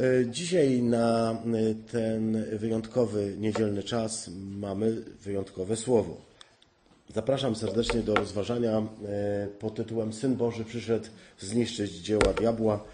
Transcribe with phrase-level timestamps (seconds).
[0.00, 6.16] E, dzisiaj na e, ten wyjątkowy niedzielny czas mamy wyjątkowe słowo.
[7.14, 11.06] Zapraszam serdecznie do rozważania e, pod tytułem Syn Boży przyszedł
[11.38, 12.84] zniszczyć dzieła diabła.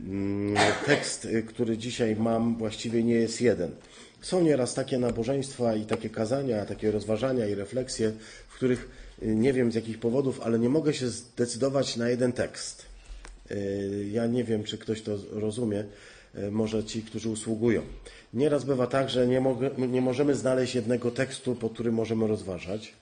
[0.00, 3.70] Mm, tekst, który dzisiaj mam, właściwie nie jest jeden.
[4.20, 8.12] Są nieraz takie nabożeństwa i takie kazania, takie rozważania i refleksje,
[8.48, 8.88] w których
[9.22, 12.91] nie wiem z jakich powodów, ale nie mogę się zdecydować na jeden tekst.
[13.52, 13.56] E,
[14.04, 15.84] ja nie wiem, czy ktoś to rozumie,
[16.34, 17.82] e, może ci, którzy usługują.
[18.34, 19.42] Nieraz bywa tak, że nie,
[19.78, 22.92] nie możemy znaleźć jednego tekstu, po którym możemy rozważać.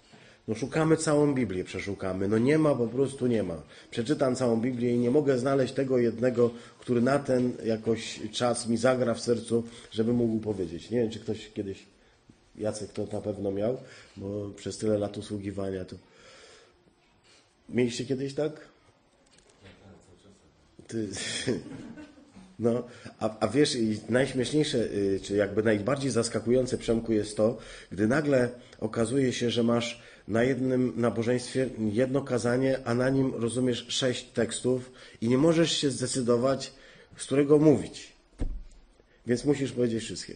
[0.49, 2.29] No szukamy całą Biblię, przeszukamy.
[2.29, 3.63] No nie ma, po prostu nie ma.
[3.91, 8.77] Przeczytam całą Biblię i nie mogę znaleźć tego jednego, który na ten jakoś czas mi
[8.77, 10.91] zagra w sercu, żeby mógł powiedzieć.
[10.91, 11.87] Nie wiem, czy ktoś kiedyś,
[12.57, 13.79] Jacek to na pewno miał,
[14.17, 15.97] bo przez tyle lat usługiwania to...
[17.69, 18.53] Mieliście kiedyś tak?
[20.91, 21.09] Ty,
[22.59, 22.83] no,
[23.19, 23.77] a, a wiesz,
[24.09, 27.59] najśmieszniejsze, y, czy jakby najbardziej zaskakujące, Przemku, jest to,
[27.93, 28.49] gdy nagle
[28.81, 34.93] okazuje się, że masz na jednym nabożeństwie jedno kazanie, a na nim rozumiesz sześć tekstów
[35.21, 36.73] i nie możesz się zdecydować,
[37.17, 38.13] z którego mówić.
[39.27, 40.35] Więc musisz powiedzieć wszystkie.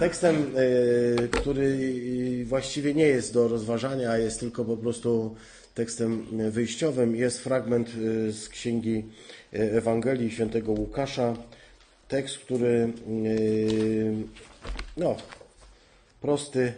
[0.00, 5.36] Tekstem, y, który właściwie nie jest do rozważania, jest tylko po prostu
[5.74, 9.04] tekstem wyjściowym jest fragment y, z księgi
[9.54, 11.36] y, Ewangelii świętego Łukasza.
[12.08, 12.92] Tekst, który
[14.96, 15.16] no,
[16.20, 16.72] prosty,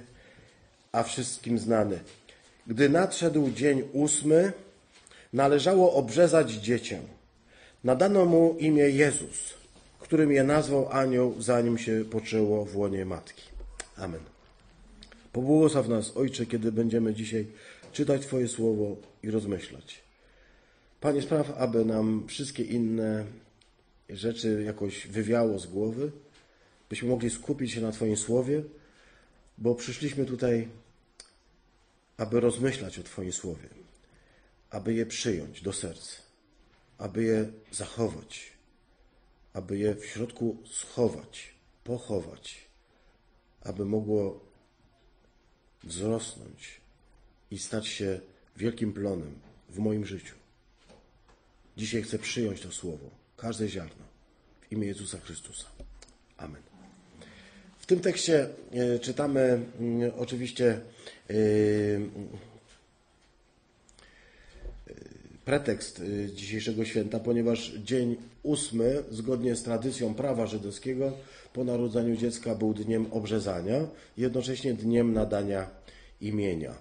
[0.93, 1.98] a wszystkim znany.
[2.67, 4.53] Gdy nadszedł dzień ósmy,
[5.33, 7.01] należało obrzezać dziecię.
[7.85, 9.59] Nadano mu imię Jezus,
[10.11, 13.42] którym je nazwał anioł, zanim się poczęło w łonie matki.
[13.97, 14.20] Amen.
[15.33, 17.47] Pobłogosław nas, Ojcze, kiedy będziemy dzisiaj
[17.92, 20.02] czytać Twoje słowo i rozmyślać.
[21.00, 23.25] Panie, spraw, aby nam wszystkie inne
[24.08, 26.11] rzeczy jakoś wywiało z głowy,
[26.89, 28.62] byśmy mogli skupić się na Twoim słowie,
[29.58, 30.68] bo przyszliśmy tutaj,
[32.17, 33.68] aby rozmyślać o Twoim słowie,
[34.70, 36.17] aby je przyjąć do serca,
[36.98, 38.60] aby je zachować,
[39.52, 42.68] aby je w środku schować, pochować,
[43.61, 44.40] aby mogło
[45.84, 46.80] wzrosnąć
[47.50, 48.20] i stać się
[48.56, 49.34] wielkim plonem
[49.68, 50.34] w moim życiu.
[51.77, 54.05] Dzisiaj chcę przyjąć to słowo, każde ziarno,
[54.61, 55.67] w imię Jezusa Chrystusa.
[56.36, 56.62] Amen.
[57.78, 59.40] W tym tekście e, czytamy
[59.80, 60.80] mm, oczywiście
[61.30, 61.34] e,
[65.50, 71.12] pretekst e, dzisiejszego święta, ponieważ dzień ósmy, zgodnie z tradycją prawa żydowskiego,
[71.52, 75.70] po narodzeniu dziecka był dniem obrzezania, jednocześnie dniem nadania
[76.20, 76.74] imienia.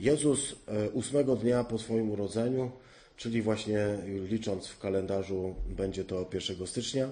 [0.00, 2.70] Jezus e, ósmego dnia po swoim urodzeniu,
[3.16, 3.98] czyli właśnie
[4.28, 7.08] licząc w kalendarzu, będzie to 1 stycznia,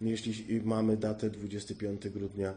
[0.00, 2.54] jeśli mamy datę 25 grudnia,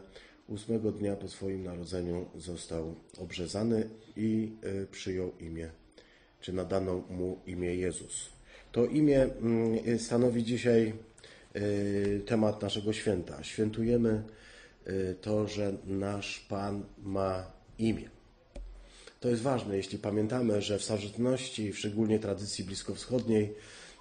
[0.48, 4.52] ósmego dnia po swoim narodzeniu został obrzezany i
[4.90, 5.70] przyjął imię,
[6.40, 8.28] czy nadano mu imię Jezus.
[8.72, 10.94] To imię mm, stanowi dzisiaj
[11.54, 11.60] e,
[12.20, 13.44] temat naszego święta.
[13.44, 14.22] Świętujemy
[15.20, 18.10] to, że nasz Pan ma imię.
[19.20, 23.54] To jest ważne, jeśli pamiętamy, że w starożytności, szczególnie tradycji bliskowschodniej,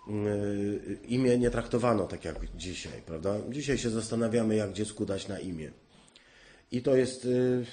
[0.07, 3.35] yy, imię nie traktowano tak jak dzisiaj, prawda?
[3.50, 5.71] Dzisiaj się zastanawiamy, jak dziecku dać na imię.
[6.72, 7.66] I to jest yy,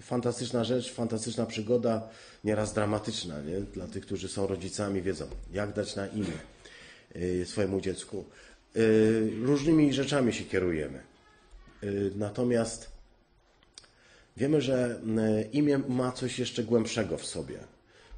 [0.00, 2.08] fantastyczna rzecz, fantastyczna przygoda,
[2.44, 3.60] nieraz dramatyczna, nie?
[3.60, 6.38] Dla tych, którzy są rodzicami, wiedzą, jak dać na imię
[7.14, 8.24] yy, swojemu dziecku.
[9.42, 11.00] Różnymi rzeczami się kierujemy.
[12.16, 12.94] Natomiast
[14.36, 15.00] Wiemy, że
[15.52, 17.58] imię ma coś jeszcze głębszego w sobie.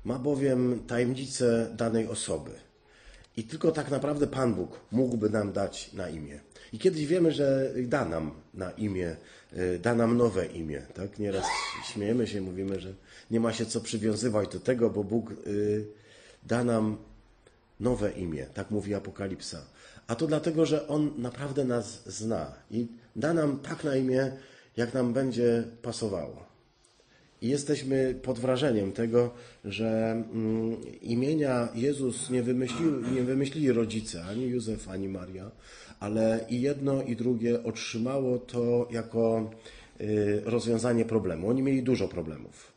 [0.05, 2.51] Ma bowiem tajemnicę danej osoby.
[3.37, 6.41] I tylko tak naprawdę Pan Bóg mógłby nam dać na imię.
[6.73, 9.17] I kiedyś wiemy, że da nam na imię,
[9.83, 10.83] da nam nowe imię.
[10.95, 11.19] Tak?
[11.19, 11.45] Nieraz
[11.93, 12.95] śmiejemy się, mówimy, że
[13.31, 15.34] nie ma się co przywiązywać do tego, bo Bóg e,
[16.43, 16.97] da nam
[17.81, 18.47] nowe imię.
[18.55, 19.62] Tak mówi Apokalipsa.
[20.06, 22.87] A to dlatego, że On naprawdę nas zna i
[23.17, 24.32] da nam tak na imię,
[24.76, 26.47] jak nam będzie pasowało.
[27.43, 29.31] I jesteśmy pod wrażeniem tego,
[29.65, 35.50] że mm, imienia Jezus nie, wymyślił, nie wymyślili rodzice, ani Józef, ani Maria,
[36.00, 39.50] ale i jedno, i drugie otrzymało to jako
[40.00, 41.49] y, rozwiązanie problemu.
[41.49, 42.73] Oni mieli dużo problemów.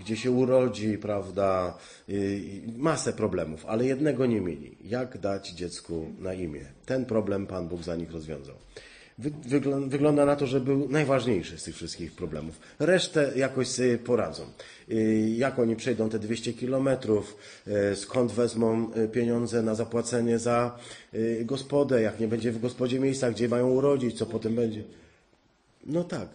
[0.00, 1.78] Gdzie się urodzi, prawda,
[2.08, 4.76] y, masę problemów, ale jednego nie mieli.
[4.84, 6.64] Jak dać dziecku na imię?
[6.86, 8.56] Ten problem Pan Bóg za nich rozwiązał.
[9.18, 12.60] Wy, wygląda na to, że był najważniejszy z tych wszystkich problemów.
[12.78, 14.42] Resztę jakoś sobie poradzą.
[14.90, 17.36] Y, jak oni przejdą te 200 kilometrów,
[17.92, 20.78] y, skąd wezmą y, pieniądze na zapłacenie za
[21.44, 24.82] gospodę, jak nie będzie w gospodzie miejsca, gdzie mają urodzić, co potem będzie.
[25.86, 26.28] No tak.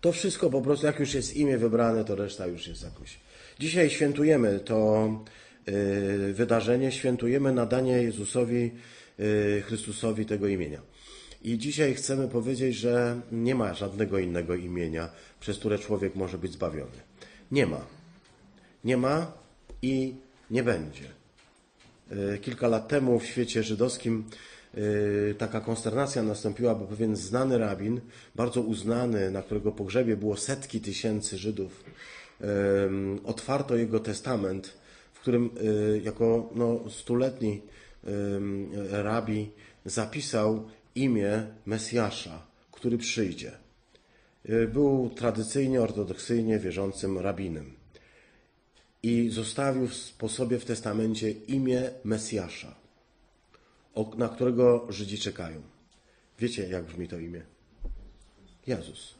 [0.00, 3.18] To wszystko po prostu, jak już jest imię wybrane, to reszta już jest jakoś.
[3.58, 5.08] Dzisiaj świętujemy to
[6.32, 8.70] wydarzenie, świętujemy nadanie Jezusowi,
[9.62, 10.80] Chrystusowi tego imienia.
[11.42, 16.52] I dzisiaj chcemy powiedzieć, że nie ma żadnego innego imienia, przez które człowiek może być
[16.52, 16.98] zbawiony.
[17.52, 17.86] Nie ma.
[18.84, 19.32] Nie ma
[19.82, 20.14] i
[20.50, 21.04] nie będzie.
[22.10, 24.24] E, kilka lat temu w świecie żydowskim
[24.74, 28.00] e, taka konsternacja nastąpiła, bo pewien znany rabin,
[28.34, 31.84] bardzo uznany, na którego pogrzebie było setki tysięcy Żydów,
[32.40, 32.46] e,
[33.24, 34.78] otwarto jego testament,
[35.12, 35.50] w którym
[36.02, 37.62] jako no, stuletni
[38.90, 39.50] rabi
[39.84, 43.52] zapisał imię Mesjasza, który przyjdzie.
[44.50, 47.78] Y, był tradycyjnie, ortodoksyjnie wierzącym rabinem
[49.02, 49.88] i zostawił
[50.18, 52.74] po sobie w testamencie imię Mesjasza,
[54.16, 55.62] na którego Żydzi czekają.
[56.38, 57.42] Wiecie, jak brzmi to imię?
[58.66, 59.14] Jezus.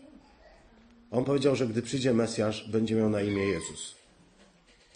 [1.10, 3.94] On powiedział, że gdy przyjdzie Mesjasz, będzie miał na imię Jezus.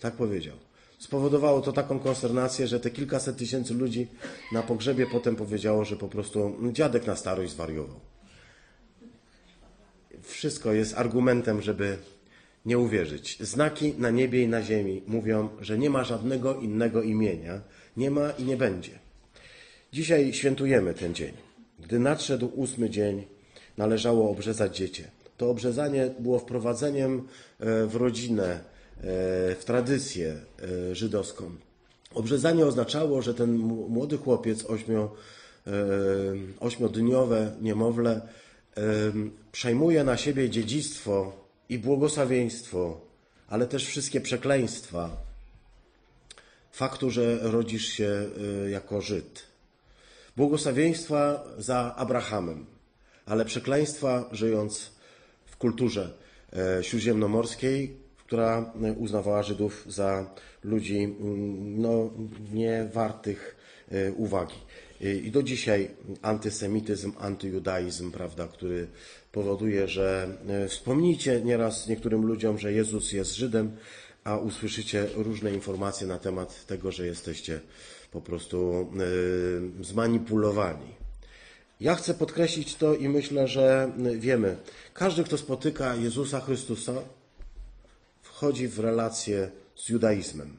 [0.00, 0.56] Tak powiedział.
[1.02, 4.06] Spowodowało to taką konsternację, że te kilkaset tysięcy ludzi
[4.52, 8.00] na pogrzebie potem powiedziało, że po prostu dziadek na starość zwariował.
[10.22, 11.98] Wszystko jest argumentem, żeby
[12.66, 13.36] nie uwierzyć.
[13.40, 17.60] Znaki na niebie i na ziemi mówią, że nie ma żadnego innego imienia,
[17.96, 18.98] nie ma i nie będzie.
[19.92, 21.32] Dzisiaj świętujemy ten dzień.
[21.78, 23.26] Gdy nadszedł ósmy dzień,
[23.76, 25.10] należało obrzezać dziecię.
[25.36, 27.28] To obrzezanie było wprowadzeniem
[27.60, 28.71] e, w rodzinę
[29.60, 30.36] w tradycję
[30.90, 31.50] e, żydowską.
[32.14, 33.56] Obrzezanie oznaczało, że ten
[33.88, 35.08] młody chłopiec, e,
[36.60, 38.20] ośmiodniowe niemowlę,
[39.52, 41.32] przejmuje na siebie dziedzictwo
[41.68, 43.00] i błogosławieństwo,
[43.48, 45.16] ale też wszystkie przekleństwa
[46.72, 48.30] faktu, że rodzisz się
[48.70, 49.42] jako Żyd.
[50.36, 52.66] Błogosławieństwa za Abrahamem,
[53.26, 54.90] ale przekleństwa żyjąc
[55.46, 56.12] w kulturze
[56.82, 57.96] śródziemnomorskiej,
[58.32, 60.34] która e, uznawała Żydów za
[60.64, 61.16] ludzi
[61.76, 62.10] no,
[62.52, 63.56] niewartych
[63.90, 64.54] e, uwagi.
[65.00, 65.90] I do dzisiaj
[66.22, 68.86] antysemityzm, antyjudaizm, prawda, który
[69.32, 73.76] powoduje, że e, wspomnijcie nieraz niektórym ludziom, że Jezus jest Żydem,
[74.24, 77.60] a usłyszycie różne informacje na temat tego, że jesteście
[78.10, 78.88] po prostu
[79.80, 80.94] zmanipulowani.
[81.80, 84.56] Ja chcę podkreślić to i myślę, że wiemy,
[84.94, 86.92] każdy, kto spotyka Jezusa Chrystusa,
[88.42, 90.56] wchodzi w relację z judaizmem,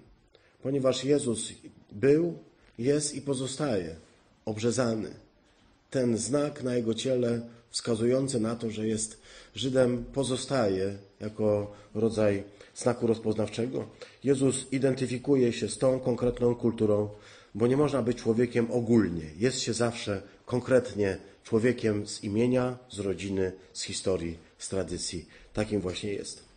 [0.62, 1.50] ponieważ Jezus
[1.92, 2.38] był,
[2.78, 3.96] jest i pozostaje
[4.46, 5.10] obrzezany.
[5.90, 9.22] Ten znak na jego ciele wskazujący na to, że jest
[9.56, 12.44] Żydem, pozostaje jako rodzaj
[12.76, 13.88] znaku rozpoznawczego.
[14.24, 17.10] Jezus identyfikuje się z tą konkretną kulturą,
[17.56, 19.26] bo nie można być człowiekiem ogólnie.
[19.38, 25.26] Jest się zawsze konkretnie człowiekiem z imienia, z rodziny, z historii, z tradycji.
[25.54, 26.53] Takim właśnie jest.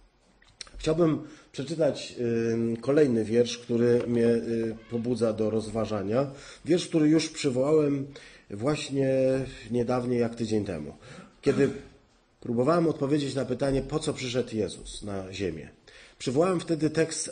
[0.79, 2.15] Chciałbym przeczytać
[2.81, 6.31] kolejny wiersz, który mnie y, pobudza do rozważania.
[6.65, 8.07] Wiersz, który już przywołałem
[8.51, 9.11] właśnie
[9.71, 10.93] niedawnie, jak tydzień temu,
[11.43, 11.71] kiedy
[12.41, 15.69] próbowałem odpowiedzieć na pytanie, po co przyszedł Jezus na ziemię.
[16.19, 17.31] Przywołałem wtedy tekst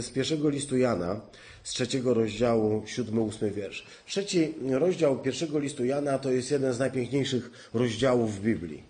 [0.00, 1.20] z pierwszego listu Jana,
[1.62, 3.86] z trzeciego rozdziału, siódmy, ósmy wiersz.
[4.06, 8.89] Trzeci rozdział pierwszego listu Jana to jest jeden z najpiękniejszych rozdziałów w Biblii.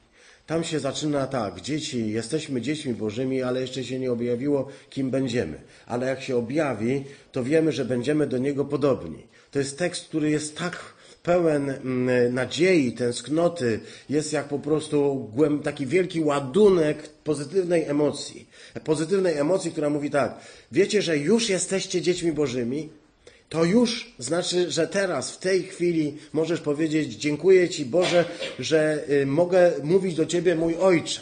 [0.50, 5.60] Tam się zaczyna tak, dzieci, jesteśmy dziećmi Bożymi, ale jeszcze się nie objawiło, kim będziemy.
[5.86, 9.26] Ale jak się objawi, to wiemy, że będziemy do Niego podobni.
[9.50, 15.30] To jest tekst, który jest tak pełen mm, nadziei, tęsknoty, jest jak po prostu
[15.64, 18.48] taki wielki ładunek pozytywnej emocji.
[18.84, 20.40] Pozytywnej emocji, która mówi tak,
[20.72, 22.88] wiecie, że już jesteście dziećmi Bożymi,
[23.50, 28.24] to już znaczy, że teraz, w tej chwili możesz powiedzieć: Dziękuję Ci, Boże,
[28.58, 31.20] że y, mogę mówić do Ciebie, mój ojcze,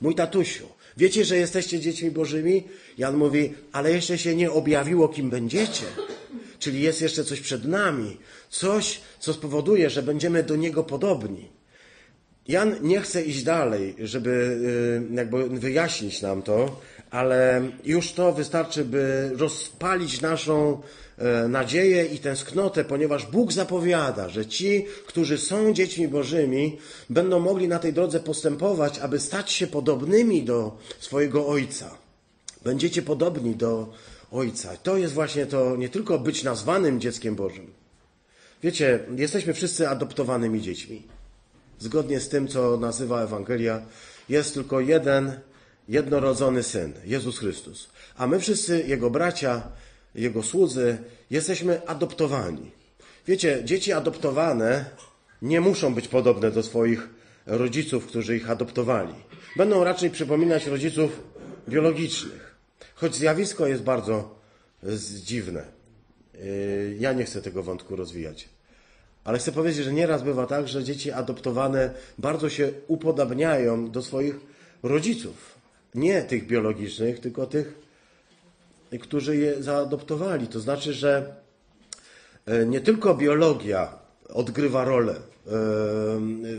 [0.00, 0.66] mój tatusiu.
[0.96, 2.64] Wiecie, że jesteście dziećmi Bożymi?
[2.98, 5.84] Jan mówi, ale jeszcze się nie objawiło, kim będziecie.
[6.58, 8.16] Czyli jest jeszcze coś przed nami,
[8.50, 11.48] coś, co spowoduje, że będziemy do Niego podobni.
[12.48, 14.30] Jan nie chce iść dalej, żeby
[15.10, 20.82] y, jakby wyjaśnić nam to, ale już to wystarczy, by rozpalić naszą
[21.18, 26.78] E, nadzieję i tęsknotę, ponieważ Bóg zapowiada, że ci, którzy są dziećmi Bożymi,
[27.10, 31.96] będą mogli na tej drodze postępować, aby stać się podobnymi do swojego Ojca.
[32.64, 33.92] Będziecie podobni do
[34.32, 34.76] Ojca.
[34.82, 37.72] To jest właśnie to nie tylko być nazwanym dzieckiem Bożym.
[38.62, 41.02] Wiecie, jesteśmy wszyscy adoptowanymi dziećmi.
[41.78, 43.82] zgodnie z tym, co nazywa Ewangelia,
[44.28, 45.40] jest tylko jeden
[45.88, 47.88] jednorodzony syn, Jezus Chrystus.
[48.16, 49.62] A my wszyscy, Jego bracia,
[50.14, 50.98] Jego słudzy,
[51.30, 52.70] jesteśmy adoptowani.
[53.26, 54.84] Wiecie, dzieci adoptowane
[55.42, 57.08] nie muszą być podobne do swoich
[57.46, 59.14] rodziców, którzy ich adoptowali.
[59.56, 61.20] Będą raczej przypominać rodziców
[61.68, 62.56] biologicznych.
[62.94, 64.36] Choć zjawisko jest bardzo
[65.24, 65.64] dziwne.
[66.34, 68.48] Yy, ja nie chcę tego wątku rozwijać.
[69.24, 74.34] Ale chcę powiedzieć, że nieraz bywa tak, że dzieci adoptowane bardzo się upodabniają do swoich
[74.82, 75.55] rodziców.
[75.96, 77.74] Nie tych biologicznych, tylko tych,
[79.00, 80.46] którzy je zaadoptowali.
[80.46, 81.34] To znaczy, że
[82.46, 83.98] e, nie tylko biologia
[84.28, 85.18] odgrywa rolę e,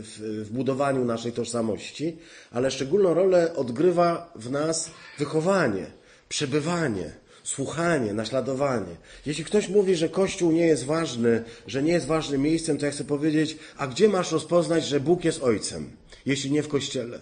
[0.02, 2.16] w budowaniu naszej tożsamości,
[2.50, 5.86] ale szczególną rolę odgrywa w nas wychowanie,
[6.28, 7.12] przebywanie,
[7.44, 8.96] słuchanie, naśladowanie.
[9.26, 12.92] Jeśli ktoś mówi, że Kościół nie jest ważny, że nie jest ważnym miejscem, to ja
[12.92, 15.90] chcę powiedzieć, a gdzie masz rozpoznać, że Bóg jest Ojcem,
[16.26, 17.20] jeśli nie w Kościele?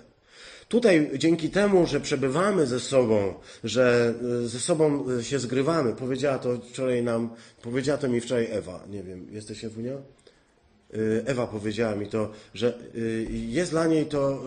[0.69, 6.59] Tutaj dzięki temu, że przebywamy ze sobą, że e, ze sobą się zgrywamy, powiedziała to
[6.71, 7.31] wczoraj nam,
[7.63, 9.93] powiedziała to mi wczoraj Ewa, nie wiem, jesteś Ewunia?
[9.93, 12.99] E, Ewa powiedziała mi to, że e,
[13.31, 14.43] jest dla niej to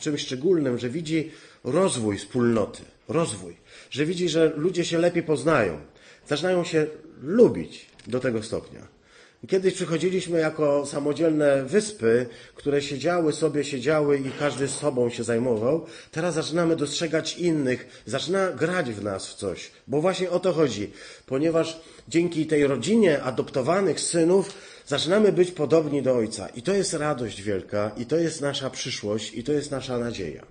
[0.00, 1.30] czymś szczególnym, że widzi
[1.64, 3.56] rozwój wspólnoty, rozwój.
[3.90, 5.80] Że widzi, że ludzie się lepiej poznają,
[6.28, 6.86] zaczynają się
[7.22, 8.97] lubić do tego stopnia.
[9.46, 15.86] Kiedyś przychodziliśmy jako samodzielne wyspy, które siedziały sobie, siedziały i każdy sobą się zajmował.
[16.12, 20.90] Teraz zaczynamy dostrzegać innych, zaczyna grać w nas w coś, bo właśnie o to chodzi.
[21.26, 24.54] Ponieważ dzięki tej rodzinie adoptowanych synów
[24.86, 26.48] zaczynamy być podobni do Ojca.
[26.48, 30.46] I to jest radość wielka, i to jest nasza przyszłość, i to jest nasza nadzieja.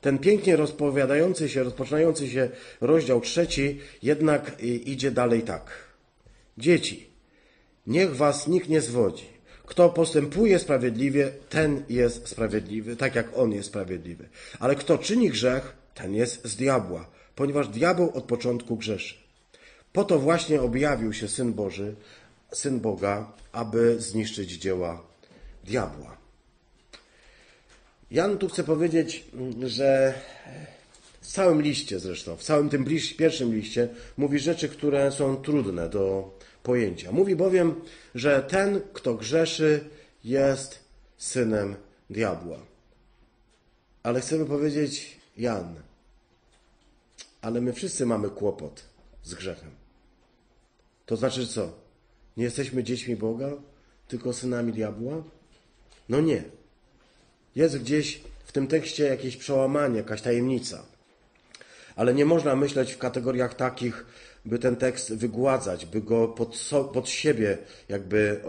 [0.00, 2.48] Ten pięknie rozpowiadający się, rozpoczynający się
[2.80, 5.70] rozdział trzeci jednak idzie dalej tak.
[6.58, 7.15] Dzieci,
[7.86, 9.36] niech was nikt nie zwodzi.
[9.66, 14.28] Kto postępuje sprawiedliwie, ten jest sprawiedliwy, tak jak on jest sprawiedliwy.
[14.58, 19.14] Ale kto czyni grzech, ten jest z diabła, ponieważ diabeł od początku grzeszy.
[19.92, 21.94] Po to właśnie objawił się Syn Boży,
[22.52, 25.02] Syn Boga, aby zniszczyć dzieła
[25.64, 26.16] diabła.
[28.10, 29.24] Jan tu chce powiedzieć,
[29.62, 30.14] że
[31.20, 32.84] w całym liście zresztą, w całym tym
[33.18, 36.35] pierwszym liście mówi rzeczy, które są trudne do
[36.66, 37.12] pojęcia.
[37.12, 37.80] Mówi bowiem,
[38.14, 39.84] że ten, kto grzeszy,
[40.24, 40.78] jest
[41.16, 41.76] synem
[42.10, 42.58] diabła.
[44.02, 45.74] Ale chcemy powiedzieć, Jan,
[47.42, 48.82] ale my wszyscy mamy kłopot
[49.22, 49.70] z grzechem.
[51.06, 51.72] To znaczy co?
[52.36, 53.50] Nie jesteśmy dziećmi Boga,
[54.08, 55.22] tylko synami diabła?
[56.08, 56.42] No nie.
[57.56, 60.86] Jest gdzieś w tym tekście jakieś przełamanie, jakaś tajemnica.
[61.96, 64.06] Ale nie można myśleć w kategoriach takich,
[64.46, 68.40] by ten tekst wygładzać, by go pod, so, pod siebie jakby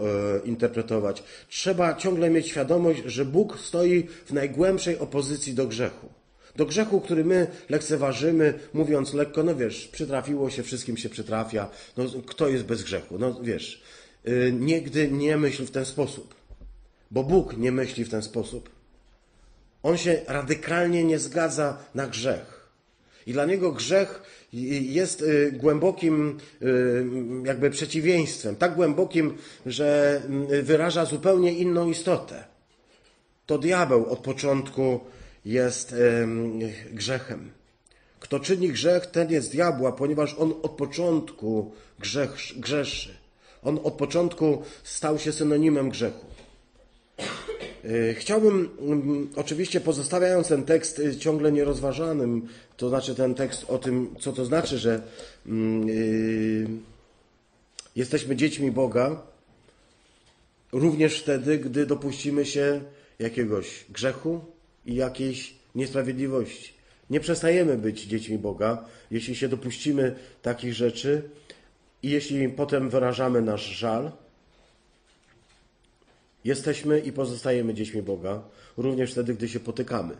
[0.42, 1.22] e, interpretować.
[1.48, 6.08] Trzeba ciągle mieć świadomość, że Bóg stoi w najgłębszej opozycji do grzechu.
[6.56, 12.04] Do grzechu, który my lekceważymy, mówiąc lekko, no wiesz, przytrafiło się, wszystkim się przytrafia, no
[12.26, 13.18] kto jest bez grzechu?
[13.18, 13.82] No wiesz,
[14.28, 16.34] y, nigdy nie myśl w ten sposób,
[17.10, 18.70] bo Bóg nie myśli w ten sposób.
[19.82, 22.57] On się radykalnie nie zgadza na grzech.
[23.28, 24.22] I dla niego grzech
[24.82, 27.04] jest y, głębokim y,
[27.44, 30.20] jakby przeciwieństwem, tak głębokim, że
[30.52, 32.44] y, wyraża zupełnie inną istotę.
[33.46, 35.00] To diabeł od początku
[35.44, 35.94] jest
[36.92, 37.50] grzechem.
[38.20, 43.14] Kto czyni grzech, ten jest diabła, ponieważ on od początku grzech, grzeszy.
[43.62, 46.26] On od początku stał się synonimem grzechu.
[47.84, 53.78] E, chciałbym mm, oczywiście pozostawiając ten tekst y, ciągle nierozważanym, to znaczy ten tekst o
[53.78, 55.02] tym, co to znaczy, że
[55.46, 56.66] yy,
[57.96, 59.22] jesteśmy dziećmi Boga,
[60.72, 62.80] również wtedy, gdy dopuścimy się
[63.18, 64.40] jakiegoś grzechu
[64.86, 66.72] i jakiejś niesprawiedliwości.
[67.10, 71.30] Nie przestajemy być dziećmi Boga, jeśli się dopuścimy takich rzeczy
[72.02, 74.12] i jeśli potem wyrażamy nasz żal,
[76.48, 78.42] Jesteśmy i pozostajemy dziećmi Boga,
[78.76, 80.14] również wtedy, gdy się potykamy.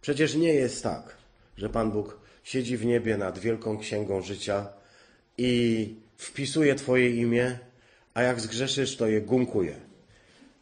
[0.00, 1.16] Przecież nie jest tak,
[1.56, 4.68] że Pan Bóg siedzi w niebie nad wielką księgą życia
[5.38, 7.58] i wpisuje Twoje imię,
[8.14, 9.76] a jak zgrzeszysz, to je gumkuje.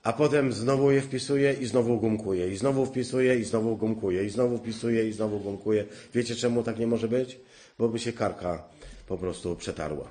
[0.02, 4.30] A potem znowu je wpisuje i znowu gumkuje, i znowu wpisuje i znowu gumkuje, i
[4.30, 5.84] znowu wpisuje i znowu gumkuje.
[6.14, 7.38] Wiecie czemu tak nie może być?
[7.78, 8.64] Bo by się karka
[9.06, 10.08] po prostu przetarła.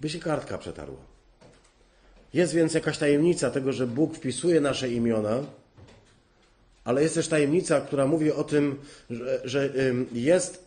[0.00, 1.13] By się kartka przetarła.
[2.34, 5.42] Jest więc jakaś tajemnica tego, że Bóg wpisuje nasze imiona,
[6.84, 8.76] ale jest też tajemnica, która mówi o tym,
[9.10, 9.70] że, że
[10.12, 10.64] jest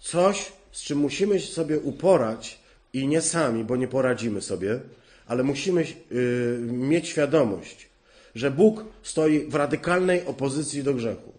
[0.00, 2.58] coś, z czym musimy sobie uporać
[2.92, 4.80] i nie sami, bo nie poradzimy sobie,
[5.26, 7.88] ale musimy y, mieć świadomość,
[8.34, 11.32] że Bóg stoi w radykalnej opozycji do grzechu.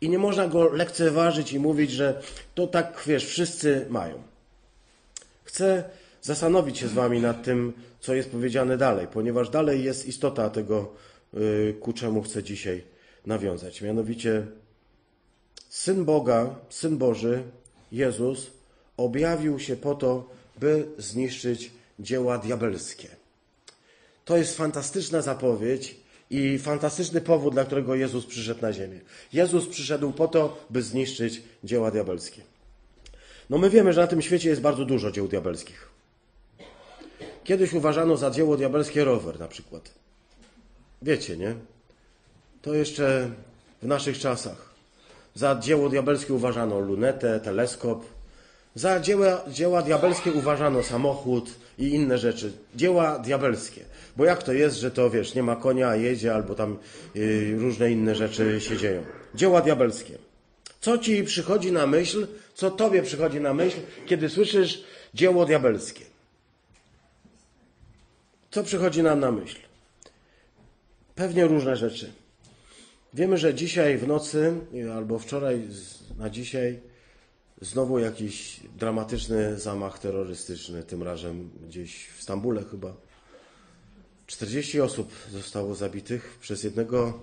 [0.00, 2.22] I nie można go lekceważyć i mówić, że
[2.54, 4.22] to tak, wiesz, wszyscy mają.
[5.44, 5.84] Chcę
[6.22, 10.92] zastanowić się z Wami nad tym, co jest powiedziane dalej, ponieważ dalej jest istota tego,
[11.34, 12.82] y, ku czemu chcę dzisiaj
[13.26, 13.82] nawiązać.
[13.82, 14.46] Mianowicie,
[15.68, 17.42] Syn Boga, Syn Boży,
[17.92, 18.50] Jezus,
[18.96, 23.08] objawił się po to, by zniszczyć dzieła diabelskie.
[24.24, 25.96] To jest fantastyczna zapowiedź
[26.30, 29.00] i fantastyczny powód, dla którego Jezus przyszedł na ziemię.
[29.32, 32.42] Jezus przyszedł po to, by zniszczyć dzieła diabelskie.
[33.50, 35.91] No my wiemy, że na tym świecie jest bardzo dużo dzieł diabelskich.
[37.44, 39.90] Kiedyś uważano za dzieło diabelskie rower na przykład.
[41.02, 41.54] Wiecie, nie?
[42.62, 43.30] To jeszcze
[43.82, 44.72] w naszych czasach.
[45.34, 48.04] Za dzieło diabelskie uważano lunetę, teleskop.
[48.74, 52.52] Za dzieła, dzieła diabelskie uważano samochód i inne rzeczy.
[52.74, 53.84] Dzieła diabelskie.
[54.16, 56.78] Bo jak to jest, że to wiesz, nie ma konia, jedzie, albo tam
[57.14, 59.02] yy, różne inne rzeczy się dzieją.
[59.34, 60.18] Dzieła diabelskie.
[60.80, 64.84] Co ci przychodzi na myśl, co tobie przychodzi na myśl, kiedy słyszysz
[65.14, 66.11] dzieło diabelskie?
[68.52, 69.58] Co przychodzi nam na myśl?
[71.14, 72.12] Pewnie różne rzeczy.
[73.14, 74.54] Wiemy, że dzisiaj w nocy,
[74.94, 75.68] albo wczoraj
[76.18, 76.80] na dzisiaj,
[77.60, 82.94] znowu jakiś dramatyczny zamach terrorystyczny, tym razem gdzieś w Stambule chyba.
[84.26, 87.20] 40 osób zostało zabitych przez jednego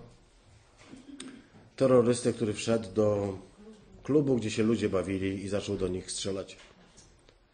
[1.76, 3.38] terrorystę, który wszedł do
[4.04, 6.58] klubu, gdzie się ludzie bawili i zaczął do nich strzelać.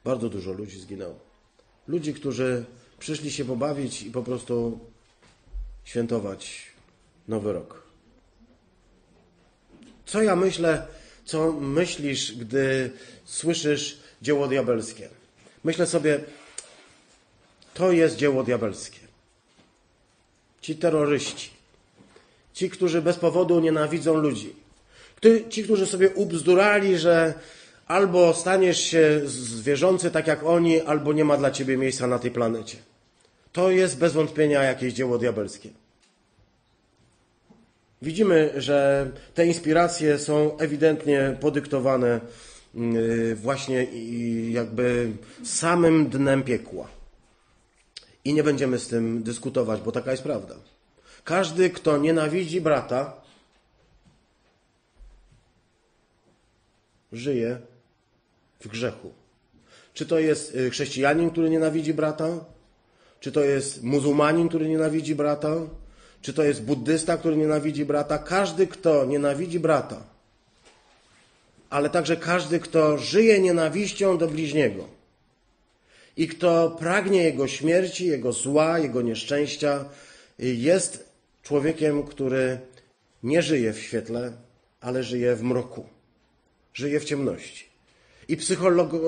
[0.03, 1.19] Bardzo dużo ludzi zginęło.
[1.87, 2.65] Ludzi, którzy
[2.99, 4.79] przyszli się pobawić i po prostu
[5.83, 6.61] świętować
[7.27, 7.83] Nowy Rok.
[10.05, 10.87] Co ja myślę,
[11.25, 12.91] co myślisz, gdy
[13.25, 15.09] słyszysz dzieło diabelskie?
[15.63, 16.19] Myślę sobie,
[17.73, 18.99] to jest dzieło diabelskie.
[20.61, 21.49] Ci terroryści,
[22.53, 24.55] ci, którzy bez powodu nienawidzą ludzi,
[25.49, 27.33] ci, którzy sobie ubzdurali, że
[27.87, 32.31] albo staniesz się zwierzący tak jak oni, albo nie ma dla ciebie miejsca na tej
[32.31, 32.77] planecie.
[33.51, 35.69] To jest bez wątpienia jakieś dzieło diabelskie.
[38.01, 42.19] Widzimy, że te inspiracje są ewidentnie podyktowane
[42.75, 43.87] mm, właśnie
[44.51, 45.11] jakby
[45.43, 46.87] samym dnem piekła.
[48.25, 50.55] I nie będziemy z tym dyskutować, bo taka jest prawda.
[51.23, 53.13] Każdy, kto nienawidzi brata,
[57.11, 57.59] żyje
[58.59, 59.13] w grzechu.
[59.93, 62.45] Czy to jest y, chrześcijanin, który nienawidzi brata?
[63.19, 65.55] Czy to jest muzułmanin, który nienawidzi brata?
[66.21, 68.17] Czy to jest buddysta, który nienawidzi brata?
[68.17, 70.03] Każdy, kto nienawidzi brata,
[71.69, 74.87] ale także każdy, kto żyje nienawiścią do bliźniego
[76.17, 79.85] i kto pragnie jego śmierci, jego zła, jego nieszczęścia,
[80.39, 81.09] jest
[81.43, 82.59] człowiekiem, który
[83.23, 84.31] nie żyje w świetle,
[84.81, 85.85] ale żyje w mroku,
[86.73, 87.74] żyje w ciemności.
[88.27, 88.37] I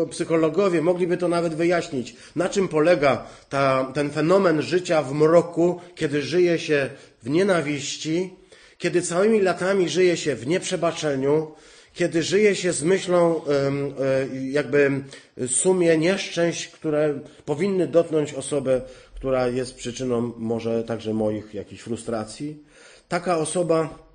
[0.09, 6.21] psychologowie mogliby to nawet wyjaśnić, na czym polega ta, ten fenomen życia w mroku, kiedy
[6.21, 6.89] żyje się
[7.23, 8.33] w nienawiści,
[8.77, 11.51] kiedy całymi latami żyje się w nieprzebaczeniu,
[11.93, 13.71] kiedy żyje się z myślą, e,
[14.49, 15.01] jakby
[15.47, 18.81] sumie nieszczęść, które powinny dotknąć osobę,
[19.15, 22.57] która jest przyczyną może także moich jakichś frustracji.
[23.07, 24.06] Taka osoba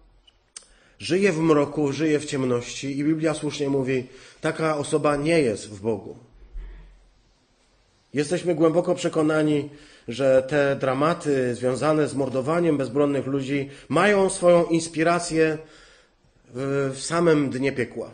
[1.02, 4.06] żyje w mroku, żyje w ciemności i Biblia słusznie mówi,
[4.40, 6.16] taka osoba nie jest w Bogu.
[8.14, 9.70] Jesteśmy głęboko przekonani,
[10.08, 15.58] że te dramaty związane z mordowaniem bezbronnych ludzi mają swoją inspirację
[16.54, 18.12] w samym dnie piekła.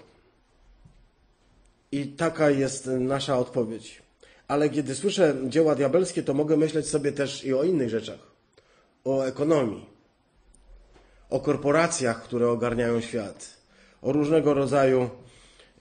[1.92, 4.02] I taka jest nasza odpowiedź.
[4.48, 8.18] Ale kiedy słyszę dzieła diabelskie, to mogę myśleć sobie też i o innych rzeczach.
[9.04, 9.97] O ekonomii,
[11.30, 13.56] o korporacjach, które ogarniają świat,
[14.02, 15.10] o różnego rodzaju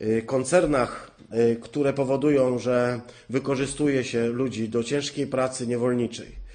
[0.02, 6.48] y, koncernach, y, które powodują, że wykorzystuje się ludzi do ciężkiej pracy niewolniczej.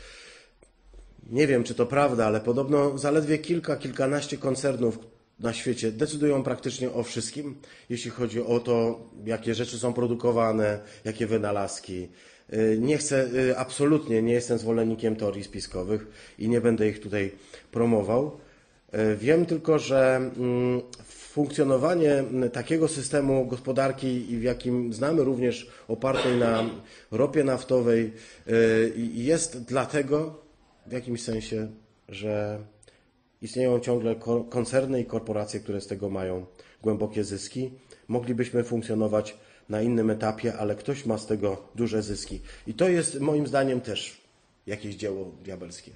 [1.31, 4.99] Nie wiem, czy to prawda, ale podobno zaledwie kilka, kilkanaście koncernów
[5.41, 7.55] na świecie decydują praktycznie o wszystkim,
[7.91, 12.09] jeśli chodzi o to, jakie rzeczy są produkowane, jakie wynalazki.
[12.53, 16.07] Y, nie chcę, absolutnie nie jestem zwolennikiem teorii spiskowych
[16.39, 17.33] i nie będę ich tutaj
[17.71, 18.41] promował.
[18.93, 26.65] E, wiem tylko, że mm, funkcjonowanie takiego systemu gospodarki, w jakim znamy również opartej na
[27.11, 28.13] ropie naftowej,
[28.47, 28.53] e,
[29.15, 30.43] jest dlatego
[30.87, 31.69] w jakimś sensie,
[32.09, 32.59] że
[33.43, 34.15] istnieją ciągle
[34.51, 36.47] koncerny i korporacje, które z tego mają
[36.83, 37.71] głębokie zyski.
[38.09, 39.37] Moglibyśmy funkcjonować
[39.69, 42.41] na innym etapie, ale ktoś ma z tego duże zyski.
[42.67, 44.21] I to jest moim zdaniem też
[44.67, 45.91] jakieś dzieło diabelskie.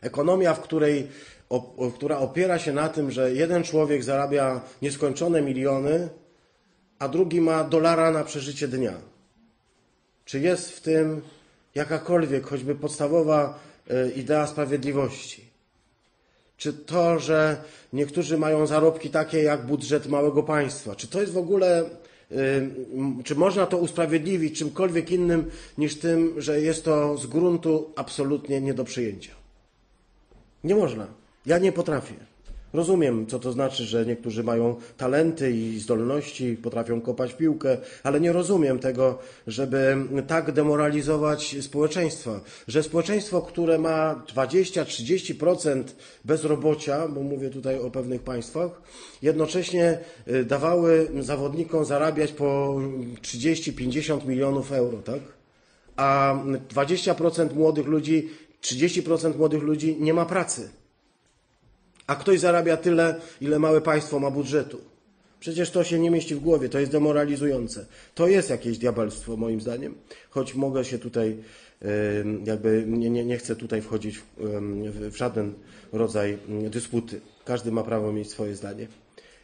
[0.00, 1.08] Ekonomia, w której,
[1.94, 6.08] która opiera się na tym, że jeden człowiek zarabia nieskończone miliony,
[6.98, 8.94] a drugi ma dolara na przeżycie dnia.
[10.24, 11.22] Czy jest w tym
[11.74, 13.58] jakakolwiek, choćby podstawowa
[13.90, 15.48] e, idea sprawiedliwości?
[16.56, 17.56] Czy to, że
[17.92, 20.94] niektórzy mają zarobki takie jak budżet małego państwa?
[20.94, 21.84] Czy to jest w ogóle,
[22.32, 22.70] y,
[23.24, 28.74] czy można to usprawiedliwić czymkolwiek innym niż tym, że jest to z gruntu absolutnie nie
[28.74, 29.32] do przyjęcia?
[30.64, 31.06] Nie można.
[31.48, 32.14] Ja nie potrafię.
[32.72, 38.32] Rozumiem, co to znaczy, że niektórzy mają talenty i zdolności, potrafią kopać piłkę, ale nie
[38.32, 42.40] rozumiem tego, żeby tak demoralizować społeczeństwa.
[42.68, 45.82] Że społeczeństwo, które ma 20-30%
[46.24, 48.82] bezrobocia, bo mówię tutaj o pewnych państwach,
[49.22, 52.80] jednocześnie y, dawały zawodnikom zarabiać po
[53.22, 55.20] 30-50 milionów euro, tak?
[55.96, 56.38] A
[56.74, 58.28] 20% młodych ludzi,
[58.62, 60.77] 30% młodych ludzi nie ma pracy
[62.08, 64.80] a ktoś zarabia tyle, ile małe państwo ma budżetu.
[65.40, 67.86] Przecież to się nie mieści w głowie, to jest demoralizujące.
[68.14, 69.94] To jest jakieś diabelstwo, moim zdaniem,
[70.30, 71.36] choć mogę się tutaj,
[72.44, 75.54] jakby nie, nie, nie chcę tutaj wchodzić w, w żaden
[75.92, 76.38] rodzaj
[76.70, 77.20] dysputy.
[77.44, 78.88] Każdy ma prawo mieć swoje zdanie.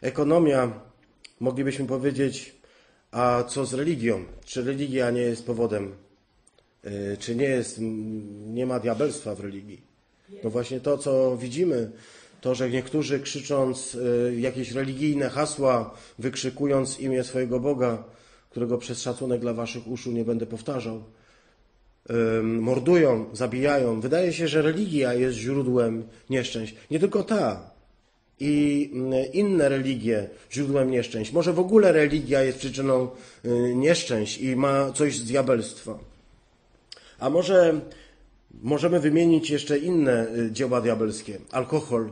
[0.01, 0.79] Ekonomia,
[1.39, 2.55] moglibyśmy powiedzieć,
[3.11, 4.25] a co z religią?
[4.45, 5.91] Czy religia nie jest powodem,
[6.83, 7.77] e, czy nie jest,
[8.53, 9.81] nie ma diabelstwa w religii?
[10.43, 11.91] No właśnie to, co widzimy
[12.41, 18.03] to, że niektórzy krzycząc y, jakieś religijne hasła, wykrzykując imię swojego Boga,
[18.49, 21.03] którego przez szacunek dla waszych uszu nie będę powtarzał,
[22.43, 24.01] mordują, zabijają.
[24.01, 26.75] Wydaje się, że religia jest źródłem nieszczęść.
[26.91, 27.75] Nie tylko ta.
[28.39, 31.31] I mm, inne religie źródłem nieszczęść.
[31.31, 33.09] Może w ogóle religia jest przyczyną
[33.45, 35.99] y, nieszczęść i ma coś z diabelstwa.
[37.19, 37.81] A może
[38.61, 41.39] możemy wymienić jeszcze inne y, dzieła diabelskie.
[41.51, 42.11] Alkohol,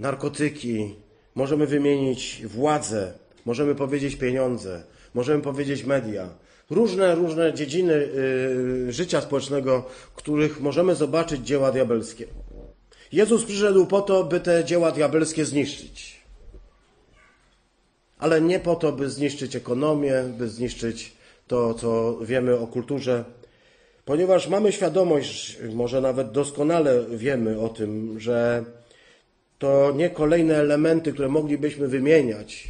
[0.00, 0.94] narkotyki,
[1.34, 3.12] możemy wymienić władzę,
[3.44, 4.82] możemy powiedzieć pieniądze,
[5.14, 6.28] możemy powiedzieć media.
[6.70, 12.26] Różne, różne dziedziny y, życia społecznego, w których możemy zobaczyć dzieła diabelskie.
[13.12, 16.20] Jezus przyszedł po to, by te dzieła diabelskie zniszczyć.
[18.18, 21.12] Ale nie po to, by zniszczyć ekonomię, by zniszczyć
[21.46, 23.24] to, co wiemy o kulturze,
[24.04, 28.64] ponieważ mamy świadomość, może nawet doskonale wiemy o tym, że
[29.60, 32.68] to nie kolejne elementy, które moglibyśmy wymieniać,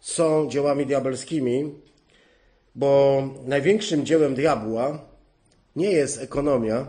[0.00, 1.74] są dziełami diabelskimi,
[2.74, 4.98] bo największym dziełem diabła
[5.76, 6.86] nie jest ekonomia,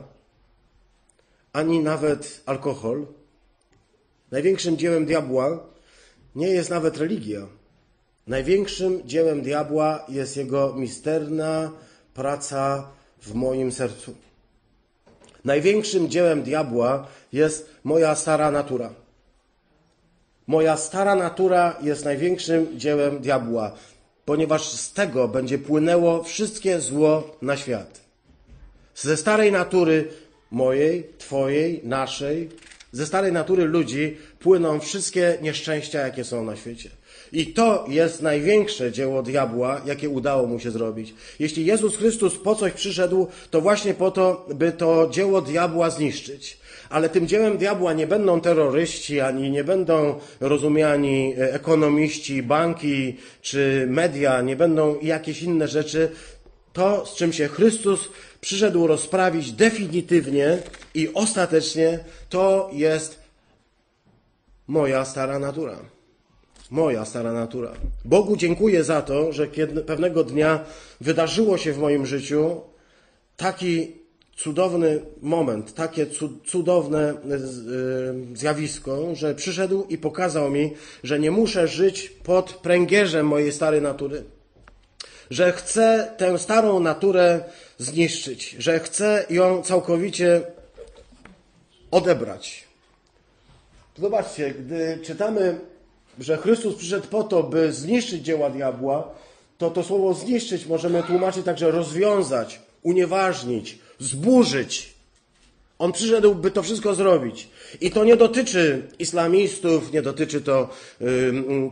[1.53, 3.07] ani nawet alkohol.
[4.31, 5.63] Największym dziełem diabła
[6.35, 7.47] nie jest nawet religia.
[8.27, 11.71] Największym dziełem diabła jest jego misterna
[12.13, 12.91] praca
[13.21, 14.15] w moim sercu.
[15.45, 18.89] Największym dziełem diabła jest moja stara natura.
[20.47, 23.75] Moja stara natura jest największym dziełem diabła,
[24.25, 28.02] ponieważ z tego będzie płynęło wszystkie zło na świat.
[28.95, 30.08] Ze starej natury
[30.52, 32.49] mojej, Twojej, naszej,
[32.91, 36.89] ze starej natury ludzi płyną wszystkie nieszczęścia, jakie są na świecie.
[37.31, 41.13] I to jest największe dzieło diabła, jakie udało mu się zrobić.
[41.39, 46.57] Jeśli Jezus Chrystus po coś przyszedł, to właśnie po to, by to dzieło diabła zniszczyć.
[46.89, 54.41] Ale tym dziełem diabła nie będą terroryści, ani nie będą rozumiani ekonomiści, banki czy media,
[54.41, 56.11] nie będą jakieś inne rzeczy.
[56.73, 58.09] To, z czym się Chrystus
[58.41, 60.57] przyszedł rozprawić definitywnie
[60.93, 63.19] i ostatecznie, to jest
[64.67, 65.98] moja stara natura.
[66.69, 67.71] Moja stara natura.
[68.05, 70.65] Bogu dziękuję za to, że kiedy pewnego dnia
[71.01, 72.62] wydarzyło się w moim życiu
[73.38, 73.99] taki
[74.38, 76.08] cudowny moment, takie
[76.45, 77.15] cudowne e,
[78.36, 84.23] zjawisko, że przyszedł i pokazał mi, że nie muszę żyć pod pręgierzem mojej starej natury.
[85.29, 87.43] Że chcę tę starą naturę
[87.77, 90.41] zniszczyć, że chcę ją całkowicie
[91.91, 92.67] odebrać.
[93.97, 95.60] Zobaczcie, gdy czytamy,
[96.19, 99.12] że Chrystus przyszedł po to, by zniszczyć dzieła diabła,
[99.58, 104.93] to to słowo zniszczyć możemy tłumaczyć także rozwiązać, unieważnić, zburzyć.
[105.79, 107.47] On przyszedł, by to wszystko zrobić.
[107.82, 110.69] I to nie dotyczy islamistów, nie dotyczy to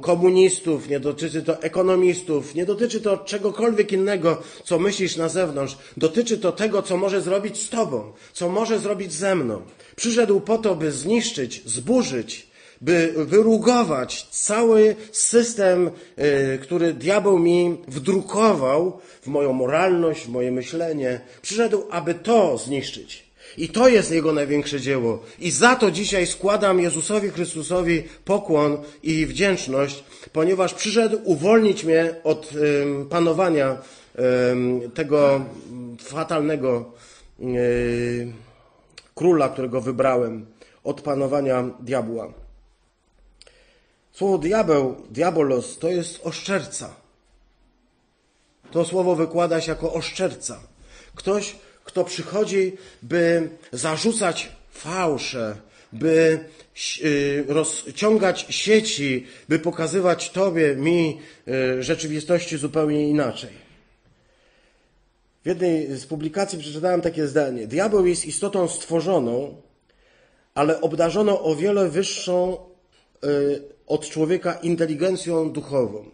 [0.02, 5.78] komunistów, nie dotyczy to ekonomistów, nie dotyczy to czegokolwiek innego, co myślisz na zewnątrz.
[5.98, 9.62] Dotyczy to tego, co może zrobić z tobą, co może zrobić ze mną.
[9.96, 12.48] Przyszedł po to, by zniszczyć, zburzyć,
[12.82, 21.22] by wyrugować cały system, y, który diabeł mi wdrukował w moją moralność, w moje myślenie.
[21.42, 23.28] Przyszedł, aby to zniszczyć.
[23.58, 25.24] I to jest Jego największe dzieło.
[25.40, 32.50] I za to dzisiaj składam Jezusowi Chrystusowi pokłon i wdzięczność, ponieważ przyszedł uwolnić mnie od
[33.10, 33.78] panowania
[34.94, 35.46] tego
[36.00, 36.92] fatalnego
[37.40, 37.54] um,
[39.16, 40.46] króla, którego wybrałem,
[40.84, 42.34] od panowania diabła.
[44.18, 46.96] Słowo diabeł, diabolos, to jest oszczerca.
[48.72, 50.60] To słowo wykłada się jako oszczerca.
[51.16, 55.58] Ktoś, kto przychodzi, by zarzucać fałsze,
[55.94, 56.40] by
[57.04, 63.54] y, rozciągać sieci, by pokazywać Tobie, mi y, rzeczywistości zupełnie inaczej.
[65.44, 67.68] W jednej z publikacji przeczytałem takie zdanie.
[67.68, 69.62] Diabeł jest istotą stworzoną,
[70.56, 72.58] ale obdarzoną o wiele wyższą
[73.24, 76.06] y, od człowieka inteligencją duchową,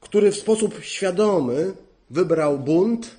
[0.00, 1.72] który w sposób świadomy
[2.10, 3.16] wybrał bunt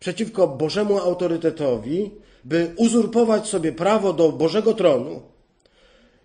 [0.00, 2.10] przeciwko Bożemu autorytetowi,
[2.44, 5.22] by uzurpować sobie prawo do Bożego tronu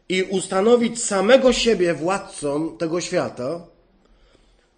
[0.09, 3.67] i ustanowić samego siebie władcą tego świata,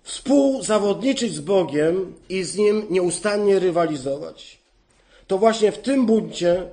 [0.03, 4.57] współzawodniczyć z Bogiem i z Nim nieustannie rywalizować.
[5.27, 6.67] To właśnie w tym buncie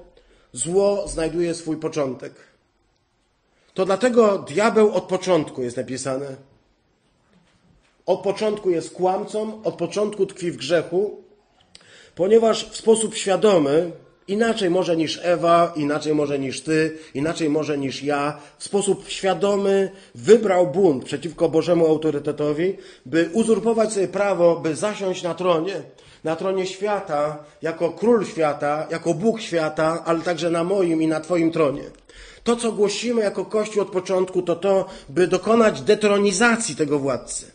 [0.53, 2.54] zło znajduje swój początek.
[3.75, 6.37] To dlatego diabeł od początku jest napisane.
[8.07, 11.23] Od początku jest kłamcą, od początku tkwi w grzechu,
[12.15, 13.93] ponieważ w sposób świadomy,
[14.29, 19.91] inaczej może niż Ewa, inaczej może niż ty, inaczej może niż ja, w sposób świadomy
[20.15, 25.83] wybrał bunt przeciwko Bożemu autorytetowi, by uzurpować sobie prawo, by zasiąść na tronie,
[26.25, 31.21] na tronie świata, jako król świata, jako Bóg świata, ale także na moim i na
[31.21, 31.85] Twoim tronie.
[32.45, 37.53] To, co głosimy jako Kościół od początku, to to, by dokonać detronizacji tego władcy.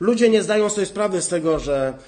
[0.00, 1.98] Ludzie nie zdają sobie sprawy z tego, że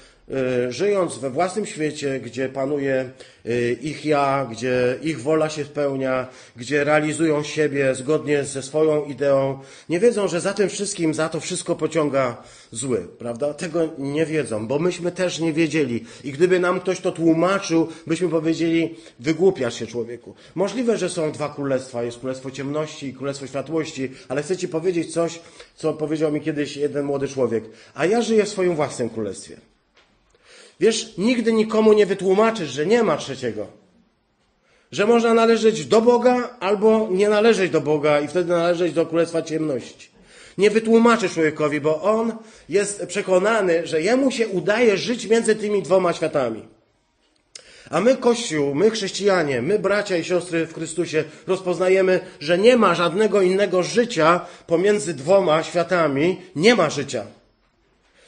[0.69, 3.09] żyjąc we własnym świecie, gdzie panuje
[3.45, 9.59] y, ich ja, gdzie ich wola się spełnia, gdzie realizują siebie zgodnie ze swoją ideą,
[9.89, 13.53] nie wiedzą, że za tym wszystkim, za to wszystko pociąga zły, prawda?
[13.53, 16.05] Tego nie wiedzą, bo myśmy też nie wiedzieli.
[16.23, 20.35] I gdyby nam ktoś to tłumaczył, byśmy powiedzieli, wygłupiasz się człowieku.
[20.55, 25.13] Możliwe, że są dwa królestwa, jest królestwo ciemności i królestwo światłości, ale chcę ci powiedzieć
[25.13, 25.39] coś,
[25.75, 27.63] co powiedział mi kiedyś jeden młody człowiek.
[27.93, 29.70] A ja żyję w swoim własnym królestwie.
[30.81, 33.67] Wiesz, nigdy nikomu nie wytłumaczysz, że nie ma trzeciego.
[34.91, 39.41] Że można należeć do Boga albo nie należeć do Boga i wtedy należeć do Królestwa
[39.41, 40.09] Ciemności.
[40.57, 42.33] Nie wytłumaczy człowiekowi, bo on
[42.69, 46.65] jest przekonany, że jemu się udaje żyć między tymi dwoma światami.
[47.89, 52.95] A my, Kościół, my chrześcijanie, my bracia i siostry w Chrystusie rozpoznajemy, że nie ma
[52.95, 56.41] żadnego innego życia pomiędzy dwoma światami.
[56.55, 57.25] Nie ma życia.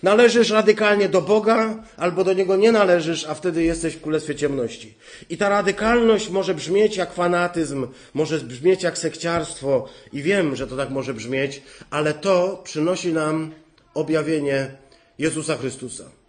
[0.04, 4.94] Należysz radykalnie do Boga, albo do Niego nie należysz, a wtedy jesteś w Królestwie Ciemności.
[5.30, 10.78] I ta radykalność może brzmieć jak fanatyzm, może brzmieć jak sekciarstwo i wiem, że to
[10.78, 13.52] tak może brzmieć, ale to przynosi nam
[13.94, 14.72] objawienie
[15.20, 16.23] Jezusa Chrystusa.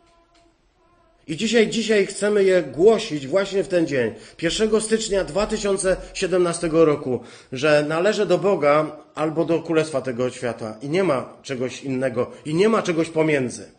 [1.26, 7.20] I dzisiaj, dzisiaj chcemy je głosić właśnie w ten dzień, 1 stycznia 2017 roku,
[7.52, 12.54] że należę do Boga albo do Królestwa tego świata i nie ma czegoś innego i
[12.54, 13.70] nie ma czegoś pomiędzy.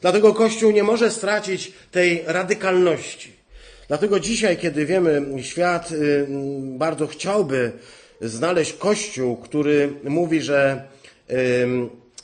[0.00, 3.32] Dlatego Kościół nie może stracić tej radykalności.
[3.88, 6.26] Dlatego dzisiaj, kiedy wiemy, świat y,
[6.60, 7.72] bardzo chciałby
[8.20, 10.82] znaleźć Kościół, który mówi, że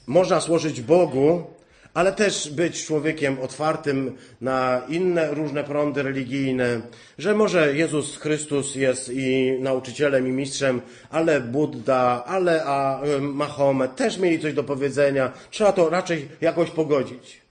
[0.07, 1.54] można służyć Bogu,
[1.95, 6.81] ale też być człowiekiem otwartym na inne różne prądy religijne,
[7.19, 10.81] że może Jezus Chrystus jest i nauczycielem, i mistrzem,
[11.11, 15.33] ale Buddha, ale a Mahomet też mieli coś do powiedzenia.
[15.51, 17.45] Trzeba to raczej jakoś pogodzić.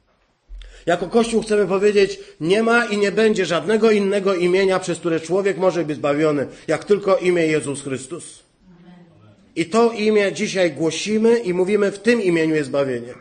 [0.85, 5.57] Jako Kościół chcemy powiedzieć, nie ma i nie będzie żadnego innego imienia, przez które człowiek
[5.57, 8.43] może być zbawiony, jak tylko imię Jezus Chrystus.
[9.55, 13.13] I to imię dzisiaj głosimy i mówimy, w tym imieniu jest zbawienie.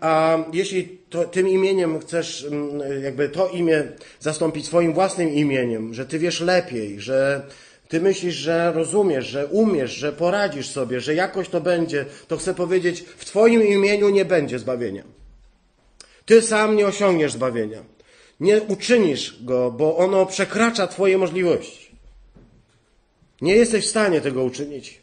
[0.00, 3.84] A jeśli to, tym imieniem chcesz mm, jakby to imię
[4.20, 7.46] zastąpić swoim własnym imieniem, że ty wiesz lepiej, że
[7.88, 12.54] ty myślisz, że rozumiesz, że umiesz, że poradzisz sobie, że jakoś to będzie, to chcę
[12.54, 15.04] powiedzieć, w twoim imieniu nie będzie zbawienia.
[16.24, 17.84] Ty sam nie osiągniesz zbawienia.
[18.40, 21.90] Nie uczynisz go, bo ono przekracza twoje możliwości.
[23.40, 25.00] Nie jesteś w stanie tego uczynić.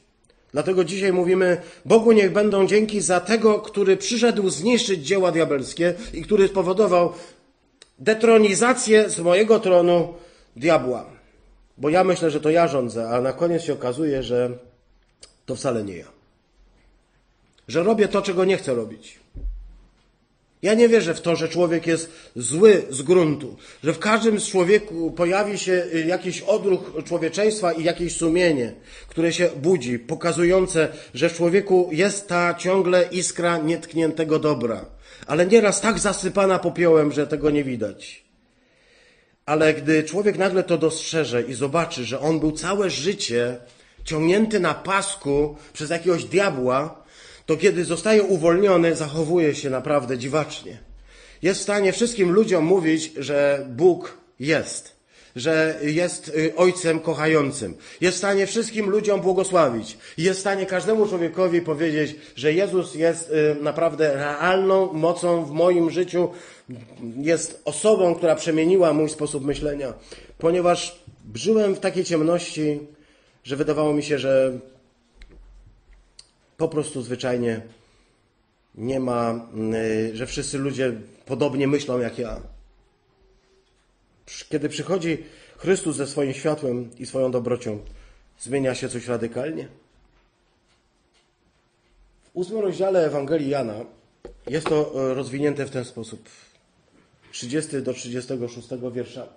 [0.51, 6.21] Dlatego dzisiaj mówimy, Bogu niech będą dzięki za tego, który przyszedł zniszczyć dzieła diabelskie i
[6.21, 7.13] który spowodował
[7.99, 10.13] detronizację z mojego tronu
[10.55, 11.05] diabła.
[11.77, 14.49] Bo ja myślę, że to ja rządzę, a na koniec się okazuje, że
[15.45, 16.07] to wcale nie ja.
[17.67, 19.19] Że robię to, czego nie chcę robić.
[20.61, 24.47] Ja nie wierzę w to, że człowiek jest zły z gruntu, że w każdym z
[24.47, 28.73] człowieku pojawi się y, jakiś odruch człowieczeństwa i jakieś sumienie,
[29.07, 34.85] które się budzi, pokazujące, że w człowieku jest ta ciągle iskra nietkniętego dobra,
[35.27, 38.23] ale nieraz tak zasypana popiołem, że tego nie widać.
[39.45, 43.57] Ale gdy człowiek nagle to dostrzeże i zobaczy, że on był całe życie
[44.03, 47.06] ciągnięty na pasku przez jakiegoś diabła,
[47.47, 50.77] to kiedy zostaje uwolniony, zachowuje się naprawdę dziwacznie.
[51.41, 54.95] Jest w stanie wszystkim ludziom mówić, że Bóg jest,
[55.35, 57.75] że jest y, Ojcem kochającym.
[58.01, 59.97] Jest w stanie wszystkim ludziom błogosławić.
[60.17, 65.89] Jest w stanie każdemu człowiekowi powiedzieć, że Jezus jest y, naprawdę realną mocą w moim
[65.89, 66.29] życiu,
[67.21, 69.93] jest osobą, która przemieniła mój sposób myślenia.
[70.37, 70.99] Ponieważ
[71.35, 72.79] żyłem w takiej ciemności,
[73.43, 74.59] że wydawało mi się, że
[76.57, 77.61] po prostu zwyczajnie
[78.75, 80.93] nie ma, y, że wszyscy ludzie
[81.25, 82.41] podobnie myślą jak ja.
[84.49, 85.23] Kiedy przychodzi
[85.57, 87.79] Chrystus ze swoim światłem i swoją dobrocią,
[88.39, 89.67] zmienia się coś radykalnie.
[92.23, 93.85] W ósmym rozdziale Ewangelii Jana
[94.47, 96.29] jest to y, rozwinięte w ten sposób.
[97.31, 99.27] 30 do 36 wiersza.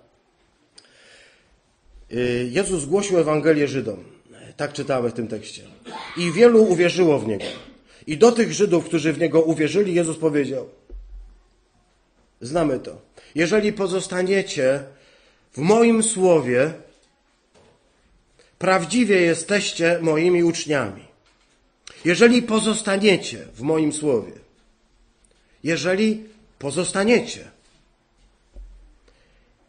[2.11, 4.20] Y, Jezus głosił Ewangelię Żydom.
[4.57, 5.63] Tak czytamy w tym tekście.
[6.17, 7.45] I wielu uwierzyło w Niego.
[8.07, 10.69] I do tych Żydów, którzy w Niego uwierzyli, Jezus powiedział,
[12.41, 13.01] znamy to,
[13.35, 14.83] jeżeli pozostaniecie
[15.53, 16.73] w moim słowie,
[18.59, 21.05] prawdziwie jesteście moimi uczniami.
[22.05, 24.31] Jeżeli pozostaniecie w moim słowie,
[25.63, 26.23] jeżeli
[26.59, 27.51] pozostaniecie,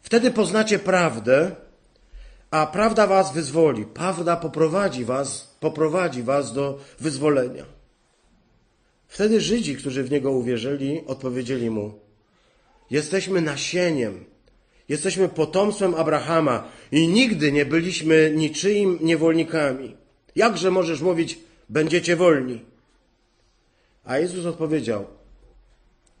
[0.01, 1.55] wtedy poznacie prawdę,
[2.53, 3.85] a prawda was wyzwoli.
[3.85, 7.65] Prawda poprowadzi was, poprowadzi was do wyzwolenia.
[9.07, 11.99] Wtedy Żydzi, którzy w Niego uwierzyli, odpowiedzieli Mu,
[12.91, 14.25] jesteśmy nasieniem,
[14.89, 19.95] jesteśmy potomstwem Abrahama i nigdy nie byliśmy niczyim niewolnikami.
[20.35, 21.39] Jakże możesz mówić,
[21.69, 22.61] będziecie wolni?
[24.05, 25.05] A Jezus odpowiedział,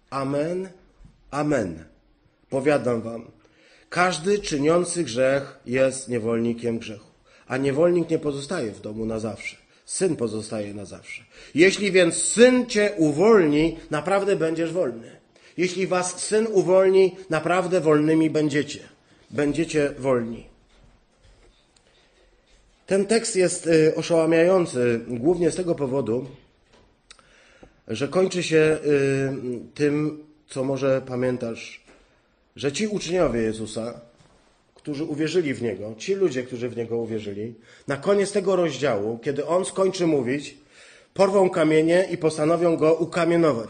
[0.09, 0.69] Amen,
[1.31, 1.85] Amen.
[2.49, 3.32] Powiadam wam,
[3.93, 7.11] każdy czyniący grzech jest niewolnikiem grzechu,
[7.47, 9.55] a niewolnik nie pozostaje w domu na zawsze.
[9.85, 11.23] Syn pozostaje na zawsze.
[11.55, 15.11] Jeśli więc syn cię uwolni, naprawdę będziesz wolny.
[15.57, 18.79] Jeśli was syn uwolni, naprawdę wolnymi będziecie.
[19.31, 20.47] Będziecie wolni.
[22.85, 26.25] Ten tekst jest y, oszałamiający głównie z tego powodu,
[27.87, 29.31] że kończy się y,
[29.73, 31.82] tym, co może pamiętasz
[32.55, 34.01] że ci uczniowie Jezusa,
[34.75, 37.53] którzy uwierzyli w Niego, ci ludzie, którzy w Niego uwierzyli,
[37.87, 40.57] na koniec tego rozdziału, kiedy On skończy mówić,
[41.13, 43.69] porwą kamienie i postanowią Go ukamienować.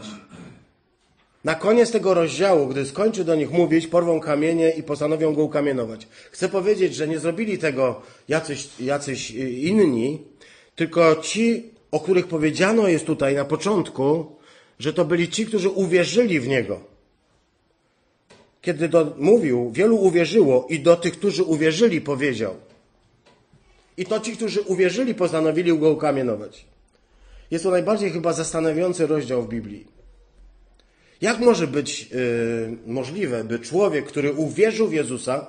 [1.44, 6.08] Na koniec tego rozdziału, gdy skończy do nich mówić, porwą kamienie i postanowią Go ukamienować.
[6.30, 10.22] Chcę powiedzieć, że nie zrobili tego jacyś, jacyś inni,
[10.76, 14.36] tylko ci, o których powiedziano jest tutaj na początku,
[14.78, 16.93] że to byli ci, którzy uwierzyli w Niego
[18.64, 22.54] kiedy do, mówił, wielu uwierzyło i do tych, którzy uwierzyli, powiedział.
[23.96, 26.64] I to ci, którzy uwierzyli, postanowili go ukamienować.
[27.50, 29.86] Jest to najbardziej chyba zastanawiający rozdział w Biblii.
[31.20, 35.46] Jak może być yy, możliwe, by człowiek, który uwierzył w Jezusa,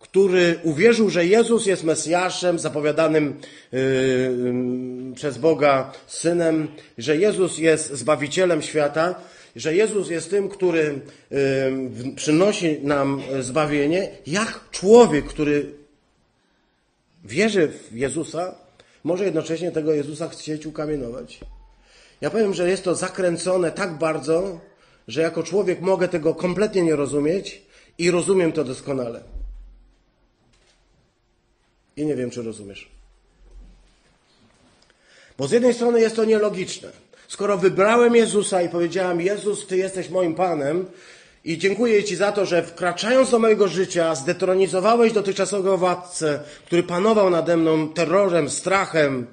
[0.00, 3.40] który uwierzył, że Jezus jest Mesjaszem zapowiadanym
[3.72, 6.68] yy, yy, przez Boga Synem,
[6.98, 9.14] że Jezus jest Zbawicielem świata,
[9.60, 11.00] że Jezus jest tym, który
[12.16, 15.74] przynosi nam zbawienie, jak człowiek, który
[17.24, 18.54] wierzy w Jezusa,
[19.04, 21.40] może jednocześnie tego Jezusa chcieć ukamienować.
[22.20, 24.60] Ja powiem, że jest to zakręcone tak bardzo,
[25.08, 27.62] że jako człowiek mogę tego kompletnie nie rozumieć
[27.98, 29.22] i rozumiem to doskonale.
[31.96, 32.88] I nie wiem, czy rozumiesz.
[35.38, 37.09] Bo z jednej strony jest to nielogiczne.
[37.30, 40.86] Skoro wybrałem Jezusa i powiedziałem, Jezus, Ty jesteś moim Panem
[41.44, 47.30] i dziękuję Ci za to, że wkraczając do mojego życia zdetronizowałeś dotychczasowego władcę, który panował
[47.30, 49.26] nade mną terrorem, strachem.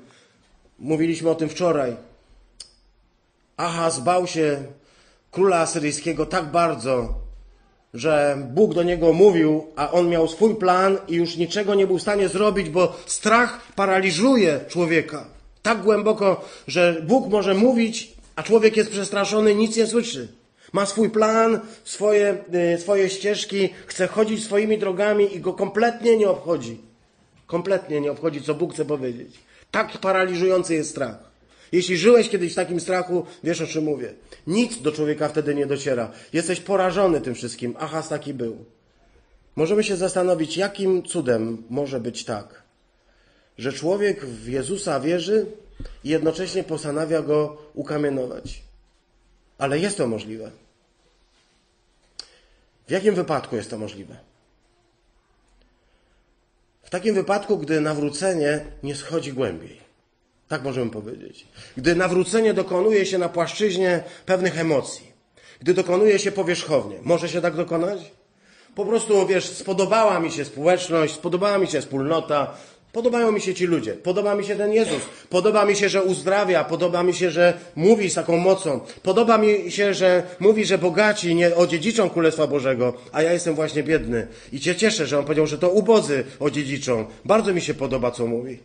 [0.79, 1.95] Mówiliśmy o tym wczoraj.
[3.57, 4.63] Ahaz bał się
[5.31, 7.13] króla asyryjskiego tak bardzo,
[7.93, 11.97] że Bóg do niego mówił, a on miał swój plan i już niczego nie był
[11.97, 15.36] w stanie zrobić, bo strach paraliżuje człowieka
[15.67, 20.27] tak głęboko, że Bóg może mówić, a człowiek jest przestraszony, nic nie słyszy.
[20.73, 22.37] Ma swój plan, swoje,
[22.75, 26.77] y, swoje ścieżki, chce chodzić swoimi drogami i go kompletnie nie obchodzi.
[27.47, 29.33] Kompletnie nie obchodzi, co Bóg chce powiedzieć.
[29.71, 31.17] Tak paraliżujący jest strach.
[31.71, 34.13] Jeśli żyłeś kiedyś w takim strachu, wiesz o czym mówię.
[34.47, 36.11] Nic do człowieka wtedy nie dociera.
[36.33, 37.75] Jesteś porażony tym wszystkim.
[37.79, 38.65] Achaz taki był.
[39.55, 42.66] Możemy się zastanowić, jakim cudem może być tak,
[43.57, 45.45] że człowiek w Jezusa wierzy
[46.03, 48.63] i jednocześnie postanawia go ukamienować.
[49.57, 50.51] Ale jest to możliwe.
[52.87, 54.17] W jakim wypadku jest to możliwe?
[56.83, 59.87] W takim wypadku, gdy nawrócenie nie schodzi głębiej.
[60.47, 61.47] Tak możemy powiedzieć.
[61.77, 65.11] Gdy nawrócenie dokonuje się na płaszczyźnie pewnych emocji.
[65.59, 66.97] Gdy dokonuje się powierzchownie.
[67.03, 68.11] Może się tak dokonać?
[68.75, 72.57] Po prostu, wiesz, spodobała mi się społeczność, spodobała mi się wspólnota,
[72.97, 76.63] Podobają mi się ci ludzie, podoba mi się ten Jezus, podoba mi się, że uzdrawia,
[76.63, 81.35] podoba mi się, że mówi z taką mocą, podoba mi się, że mówi, że bogaci
[81.35, 84.27] nie odziedziczą Królestwa Bożego, a ja jestem właśnie biedny.
[84.51, 87.05] I cię cieszę, że on powiedział, że to ubodzy odziedziczą.
[87.25, 88.59] Bardzo mi się podoba, co mówi.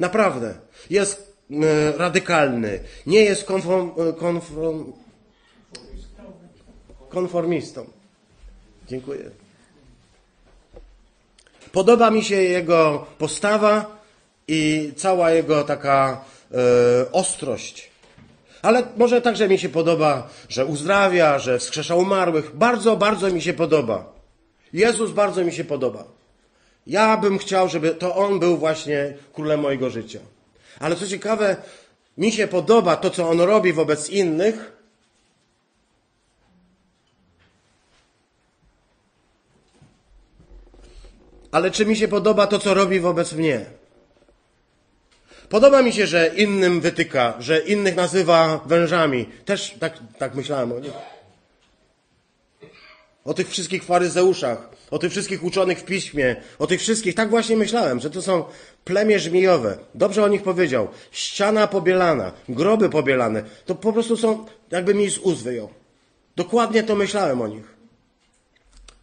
[0.00, 0.54] Naprawdę.
[0.90, 4.92] Jest e, radykalny, nie jest konform, e, konform,
[7.08, 7.86] konformistą.
[8.88, 9.43] Dziękuję.
[11.74, 13.98] Podoba mi się jego postawa
[14.48, 17.90] i cała jego taka e, ostrość.
[18.62, 22.56] Ale może także mi się podoba, że uzdrawia, że wskrzesza umarłych.
[22.56, 24.12] Bardzo, bardzo mi się podoba.
[24.72, 26.04] Jezus bardzo mi się podoba.
[26.86, 30.20] Ja bym chciał, żeby to On był właśnie królem mojego życia.
[30.80, 31.56] Ale co ciekawe,
[32.18, 34.72] mi się podoba to, co On robi wobec innych,
[41.54, 43.64] ale czy mi się podoba to, co robi wobec mnie?
[45.48, 49.28] Podoba mi się, że innym wytyka, że innych nazywa wężami.
[49.44, 50.92] Też tak, tak myślałem o nich.
[53.24, 57.14] O tych wszystkich faryzeuszach, o tych wszystkich uczonych w piśmie, o tych wszystkich.
[57.14, 58.44] Tak właśnie myślałem, że to są
[58.84, 59.78] plemię żmijowe.
[59.94, 60.88] Dobrze o nich powiedział.
[61.10, 63.42] Ściana pobielana, groby pobielane.
[63.66, 65.68] To po prostu są, jakby mi z ust wyjął.
[66.36, 67.73] Dokładnie to myślałem o nich.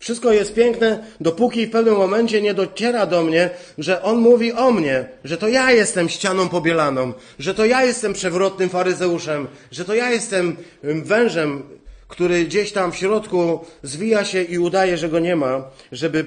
[0.02, 4.72] Wszystko jest piękne, dopóki w pewnym momencie nie dociera do mnie, że on mówi o
[4.72, 9.94] mnie, że to ja jestem ścianą pobielaną, że to ja jestem przewrotnym faryzeuszem, że to
[9.94, 11.64] ja jestem wężem,
[12.08, 16.26] który gdzieś tam w środku zwija się i udaje, że go nie ma, żeby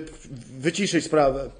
[0.58, 1.50] wyciszyć sprawę.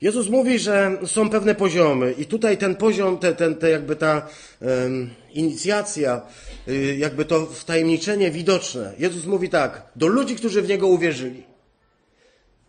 [0.00, 4.28] Jezus mówi, że są pewne poziomy i tutaj ten poziom, te, ten, te jakby ta
[4.60, 6.22] um, inicjacja,
[6.68, 8.94] y, jakby to wtajemniczenie widoczne.
[8.98, 11.42] Jezus mówi tak, do ludzi, którzy w Niego uwierzyli.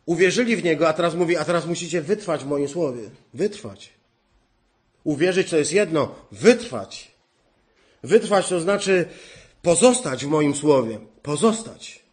[0.05, 3.01] Uwierzyli w Niego, a teraz mówi, a teraz musicie wytrwać w moim słowie.
[3.33, 3.89] Wytrwać.
[5.03, 7.11] Uwierzyć to jest jedno, wytrwać.
[8.03, 9.05] Wytrwać to znaczy
[9.61, 10.99] pozostać w moim słowie.
[11.21, 12.03] Pozostać.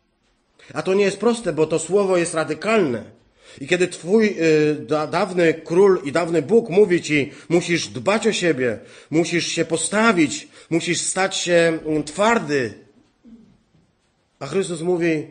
[0.74, 3.19] A to nie jest proste, bo to słowo jest radykalne.
[3.60, 8.32] I kiedy twój y, da, dawny król i dawny Bóg mówi ci, musisz dbać o
[8.32, 8.78] siebie,
[9.10, 12.74] musisz się postawić, musisz stać się mm, twardy,
[14.38, 15.26] a Chrystus mówi,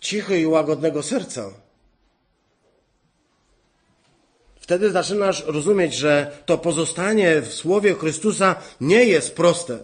[0.00, 1.50] cichy i łagodnego serca.
[4.60, 9.78] Wtedy zaczynasz rozumieć, że to pozostanie w słowie Chrystusa nie jest proste.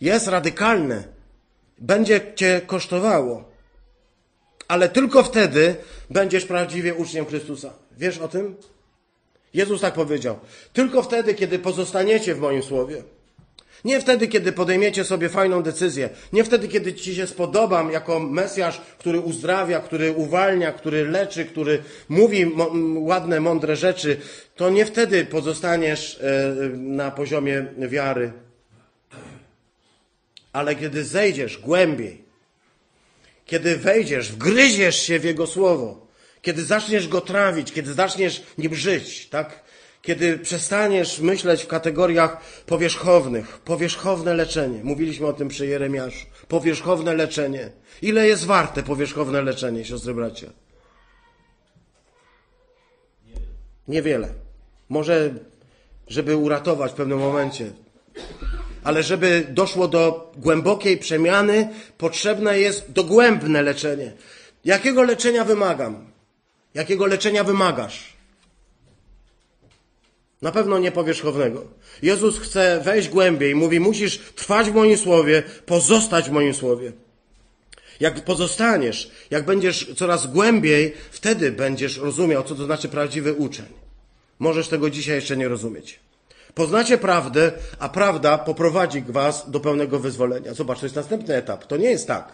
[0.00, 1.04] Jest radykalne.
[1.78, 3.55] Będzie cię kosztowało
[4.68, 5.74] ale tylko wtedy
[6.10, 7.72] będziesz prawdziwie uczniem Chrystusa.
[7.98, 8.56] Wiesz o tym?
[9.54, 10.38] Jezus tak powiedział.
[10.72, 13.02] Tylko wtedy, kiedy pozostaniecie w moim słowie.
[13.84, 16.10] Nie wtedy, kiedy podejmiecie sobie fajną decyzję.
[16.32, 21.82] Nie wtedy, kiedy ci się spodobam jako Mesjasz, który uzdrawia, który uwalnia, który leczy, który
[22.08, 22.52] mówi
[22.96, 24.16] ładne, mądre rzeczy.
[24.56, 28.32] To nie wtedy pozostaniesz e, na poziomie wiary.
[30.52, 32.25] Ale kiedy zejdziesz głębiej,
[33.46, 36.06] kiedy wejdziesz, wgryziesz się w Jego Słowo,
[36.42, 39.66] kiedy zaczniesz Go trawić, kiedy zaczniesz nim żyć, tak?
[40.02, 44.84] Kiedy przestaniesz myśleć w kategoriach powierzchownych, powierzchowne leczenie.
[44.84, 46.26] Mówiliśmy o tym przy Jeremiaszu.
[46.48, 47.70] Powierzchowne leczenie.
[48.02, 50.46] Ile jest warte powierzchowne leczenie, siostry bracia?
[53.88, 54.28] Niewiele.
[54.88, 55.34] Może,
[56.08, 57.72] żeby uratować w pewnym momencie
[58.86, 61.68] ale żeby doszło do głębokiej przemiany,
[61.98, 64.12] potrzebne jest dogłębne leczenie.
[64.64, 66.10] Jakiego leczenia wymagam?
[66.74, 68.12] Jakiego leczenia wymagasz?
[70.42, 71.64] Na pewno nie powierzchownego.
[72.02, 76.92] Jezus chce wejść głębiej, mówi: Musisz trwać w moim słowie, pozostać w moim słowie.
[78.00, 83.68] Jak pozostaniesz, jak będziesz coraz głębiej, wtedy będziesz rozumiał, co to znaczy prawdziwy uczeń.
[84.38, 86.05] Możesz tego dzisiaj jeszcze nie rozumieć.
[86.56, 90.54] Poznacie prawdę, a prawda poprowadzi was do pełnego wyzwolenia.
[90.54, 91.66] Zobacz, to jest następny etap.
[91.66, 92.32] To nie jest tak.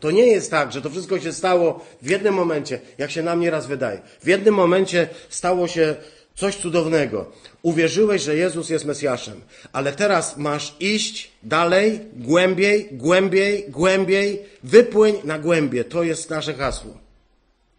[0.00, 3.40] To nie jest tak, że to wszystko się stało w jednym momencie, jak się nam
[3.40, 4.00] nieraz wydaje.
[4.22, 5.94] W jednym momencie stało się
[6.34, 7.32] Coś cudownego.
[7.62, 9.40] Uwierzyłeś, że Jezus jest Mesjaszem,
[9.72, 15.84] ale teraz masz iść dalej, głębiej, głębiej, głębiej, wypłyń na głębie.
[15.84, 16.99] To jest nasze hasło.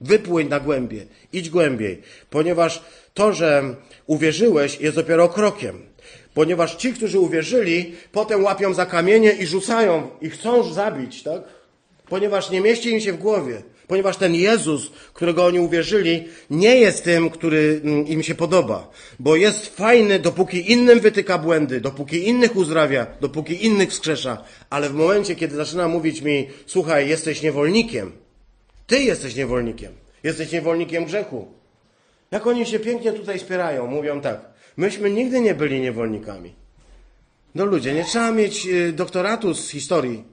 [0.01, 2.81] Wypłyń na głębie, idź głębiej, ponieważ
[3.13, 3.75] to, że
[4.05, 5.81] uwierzyłeś, jest dopiero krokiem.
[6.33, 11.41] Ponieważ ci, którzy uwierzyli, potem łapią za kamienie i rzucają i chcą zabić, tak?
[12.09, 13.61] Ponieważ nie mieści im się w głowie.
[13.87, 18.91] Ponieważ ten Jezus, którego oni uwierzyli, nie jest tym, który mm, im się podoba.
[19.19, 24.43] Bo jest fajny, dopóki innym wytyka błędy, dopóki innych uzdrawia, dopóki innych wskrzesza.
[24.69, 28.11] Ale w momencie, kiedy zaczyna mówić mi, słuchaj, jesteś niewolnikiem.
[28.87, 29.93] Ty jesteś niewolnikiem.
[30.23, 31.47] Jesteś niewolnikiem grzechu.
[32.31, 34.39] Jak oni się pięknie tutaj spierają, mówią tak.
[34.77, 36.53] Myśmy nigdy nie byli niewolnikami.
[37.55, 40.23] No ludzie, nie trzeba mieć y, doktoratu z historii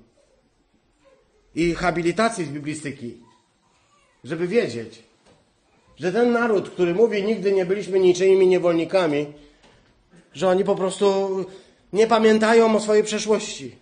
[1.55, 3.16] i habilitacji z biblistyki,
[4.24, 5.03] żeby wiedzieć,
[5.96, 9.26] że ten naród, który mówi nigdy nie byliśmy niczyimi niewolnikami,
[10.32, 11.46] że oni po prostu
[11.92, 13.76] nie pamiętają o swojej przeszłości.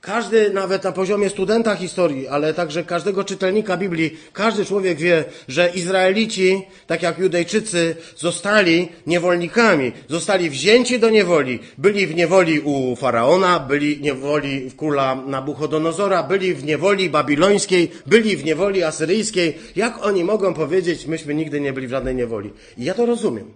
[0.00, 5.70] Każdy, nawet na poziomie studenta historii, ale także każdego czytelnika Biblii, każdy człowiek wie, że
[5.74, 11.58] Izraelici, tak jak Judejczycy, zostali niewolnikami, zostali wzięci do niewoli.
[11.78, 17.90] Byli w niewoli u faraona, byli w niewoli w króla Nabuchodonozora, byli w niewoli babilońskiej,
[18.06, 19.58] byli w niewoli asyryjskiej.
[19.76, 22.52] Jak oni mogą powiedzieć, myśmy nigdy nie byli w żadnej niewoli?
[22.76, 23.54] I ja to rozumiem.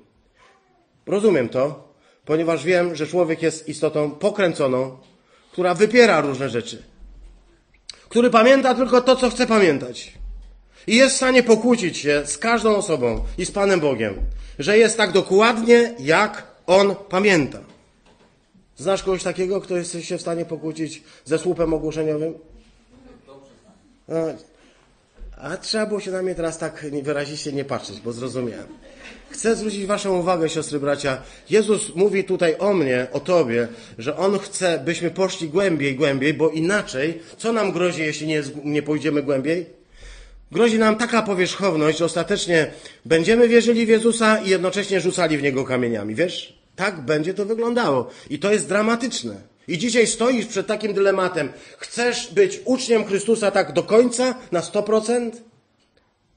[1.07, 4.99] Rozumiem to, ponieważ wiem, że człowiek jest istotą pokręconą,
[5.53, 6.83] która wypiera różne rzeczy,
[8.09, 10.13] który pamięta tylko to, co chce pamiętać.
[10.87, 14.15] I jest w stanie pokłócić się z każdą osobą i z Panem Bogiem,
[14.59, 17.59] że jest tak dokładnie, jak On pamięta.
[18.77, 22.35] Znasz kogoś takiego, kto jest się w stanie pokłócić ze słupem ogłoszeniowym?
[24.09, 24.17] No,
[25.37, 28.67] a trzeba było się na mnie teraz tak wyraziście nie patrzeć, bo zrozumiałem.
[29.33, 31.23] Chcę zwrócić Waszą uwagę, siostry bracia.
[31.51, 33.69] Jezus mówi tutaj o mnie, o Tobie,
[33.99, 38.83] że On chce, byśmy poszli głębiej, głębiej, bo inaczej, co nam grozi, jeśli nie, nie
[38.83, 39.67] pójdziemy głębiej?
[40.53, 42.71] Grozi nam taka powierzchowność, że ostatecznie
[43.05, 46.15] będziemy wierzyli w Jezusa i jednocześnie rzucali w Niego kamieniami.
[46.15, 46.59] Wiesz?
[46.77, 48.11] Tak będzie to wyglądało.
[48.31, 49.35] I to jest dramatyczne.
[49.69, 51.53] I dzisiaj stoisz przed takim dylematem.
[51.79, 55.31] Chcesz być uczniem Chrystusa tak do końca, na 100%?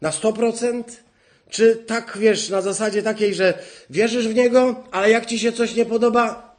[0.01, 0.83] Na 100%?
[1.55, 5.75] Czy tak, wiesz, na zasadzie takiej, że wierzysz w Niego, ale jak Ci się coś
[5.75, 6.55] nie podoba,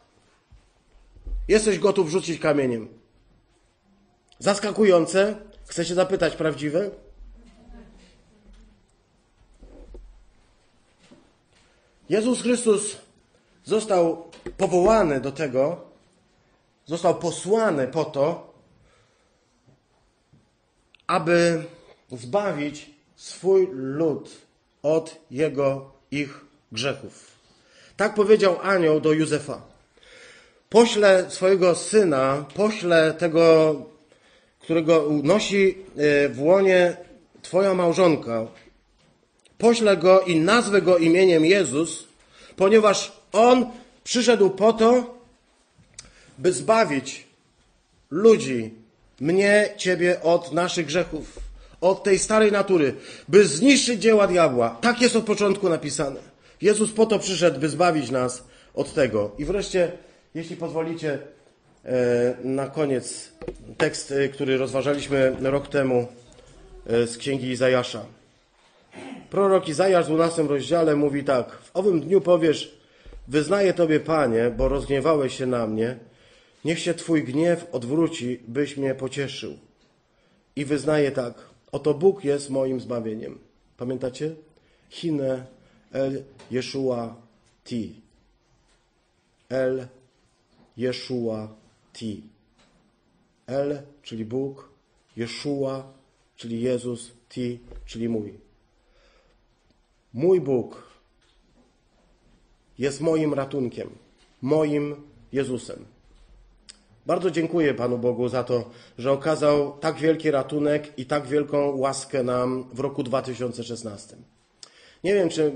[1.49, 2.89] jesteś gotów rzucić kamieniem.
[4.39, 5.35] Zaskakujące.
[5.67, 6.91] Chcę się zapytać, prawdziwe?
[12.09, 12.97] Jezus Chrystus
[13.65, 15.85] został powołany do tego,
[16.87, 18.55] został posłany po to,
[21.07, 21.65] aby
[22.11, 24.46] zbawić swój lud
[24.87, 26.41] od jego ich
[26.73, 27.27] grzechów.
[27.97, 29.61] Tak powiedział anioł do Józefa.
[30.71, 33.75] Pośle swojego syna, pośle tego,
[34.61, 36.97] którego nosi e, w łonie
[37.43, 38.47] twoja małżonka,
[39.59, 42.07] pośle go i nazwę go imieniem Jezus,
[42.57, 43.67] ponieważ on
[44.05, 45.15] przyszedł po to,
[46.39, 47.27] by zbawić
[48.11, 48.71] ludzi,
[49.21, 51.46] mnie, ciebie od naszych grzechów
[51.81, 52.95] od tej starej natury,
[53.29, 54.79] by zniszczyć dzieła diabła.
[54.81, 56.21] Tak jest od początku napisane.
[56.63, 59.31] Jezus po to przyszedł, by zbawić nas od tego.
[59.39, 59.93] I wreszcie,
[60.35, 61.19] jeśli pozwolicie,
[61.85, 63.33] e, na koniec
[63.79, 66.07] tekst, e, który rozważaliśmy rok temu
[66.87, 68.05] e, z księgi Izajasza.
[69.31, 72.79] Prorok Izajasz w 12 rozdziale mówi tak: W owym dniu powiesz:
[73.29, 75.97] Wyznaję Tobie, Panie, bo rozgniewałeś się na mnie.
[76.65, 79.59] Niech się Twój gniew odwróci, byś mnie pocieszył.
[80.57, 81.35] I wyznaję tak:
[81.73, 83.39] Oto Bóg jest moim zbawieniem.
[83.77, 84.35] Pamiętacie?
[84.91, 85.47] Hine
[85.93, 87.17] El Yeshua
[87.65, 88.01] Ti.
[89.49, 89.87] El
[90.77, 91.49] Yeshua
[91.93, 92.23] Ti.
[93.47, 94.69] El, czyli Bóg,
[95.17, 95.93] Yeshua,
[96.37, 98.35] czyli Jezus, Ti, czyli mój.
[100.15, 100.83] Mój Bóg
[102.79, 103.91] jest moim ratunkiem,
[104.43, 104.97] moim
[105.33, 105.85] Jezusem.
[107.07, 112.23] Bardzo dziękuję Panu Bogu za to, że okazał tak wielki ratunek i tak wielką łaskę
[112.23, 114.17] nam w roku 2016.
[115.05, 115.53] Nie wiem, czy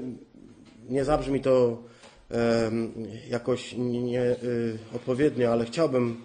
[0.89, 1.83] nie zabrzmi to
[3.31, 6.21] jakoś nieodpowiednio, nie, ale chciałbym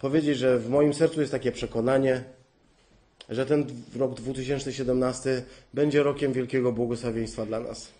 [0.00, 2.24] powiedzieć, że w moim sercu jest takie przekonanie,
[3.28, 3.66] że ten
[3.96, 5.42] rok 2017
[5.74, 7.99] będzie rokiem wielkiego błogosławieństwa dla nas.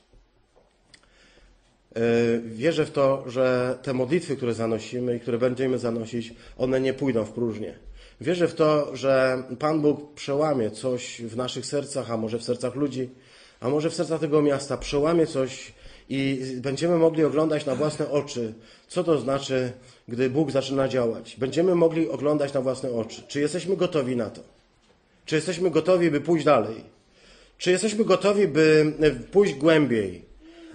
[1.96, 2.00] E,
[2.38, 7.24] wierzę w to, że te modlitwy, które zanosimy i które będziemy zanosić, one nie pójdą
[7.24, 7.74] w próżnię.
[8.20, 12.74] Wierzę w to, że Pan Bóg przełamie coś w naszych sercach, a może w sercach
[12.74, 13.08] ludzi,
[13.60, 15.72] a może w sercach tego miasta, przełamie coś
[16.08, 18.54] i będziemy mogli oglądać na własne oczy,
[18.88, 19.72] co to znaczy,
[20.08, 21.36] gdy Bóg zaczyna działać.
[21.38, 23.22] Będziemy mogli oglądać na własne oczy.
[23.28, 24.40] Czy jesteśmy gotowi na to?
[25.26, 26.84] Czy jesteśmy gotowi, by pójść dalej?
[27.58, 28.92] Czy jesteśmy gotowi, by
[29.32, 30.29] pójść głębiej?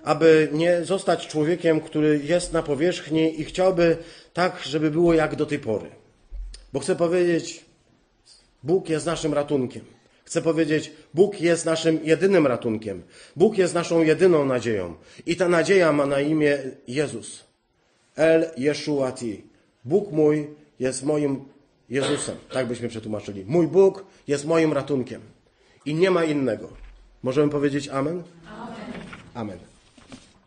[0.05, 3.97] Aby nie zostać człowiekiem, który jest na powierzchni i chciałby
[4.33, 5.89] tak, żeby było jak do tej pory.
[6.73, 7.65] Bo chcę powiedzieć,
[8.63, 9.83] Bóg jest naszym ratunkiem.
[10.25, 13.03] Chcę powiedzieć, Bóg jest naszym jedynym ratunkiem.
[13.35, 14.95] Bóg jest naszą jedyną nadzieją.
[15.25, 17.43] I ta nadzieja ma na imię Jezus.
[18.15, 19.43] El Yeshuati.
[19.85, 20.47] Bóg mój
[20.79, 21.45] jest moim
[21.89, 22.35] Jezusem.
[22.51, 23.45] Tak byśmy przetłumaczyli.
[23.47, 25.21] Mój Bóg jest moim ratunkiem.
[25.85, 26.69] I nie ma innego.
[27.23, 28.23] Możemy powiedzieć Amen?
[28.47, 28.93] Amen.
[29.33, 29.74] Amen.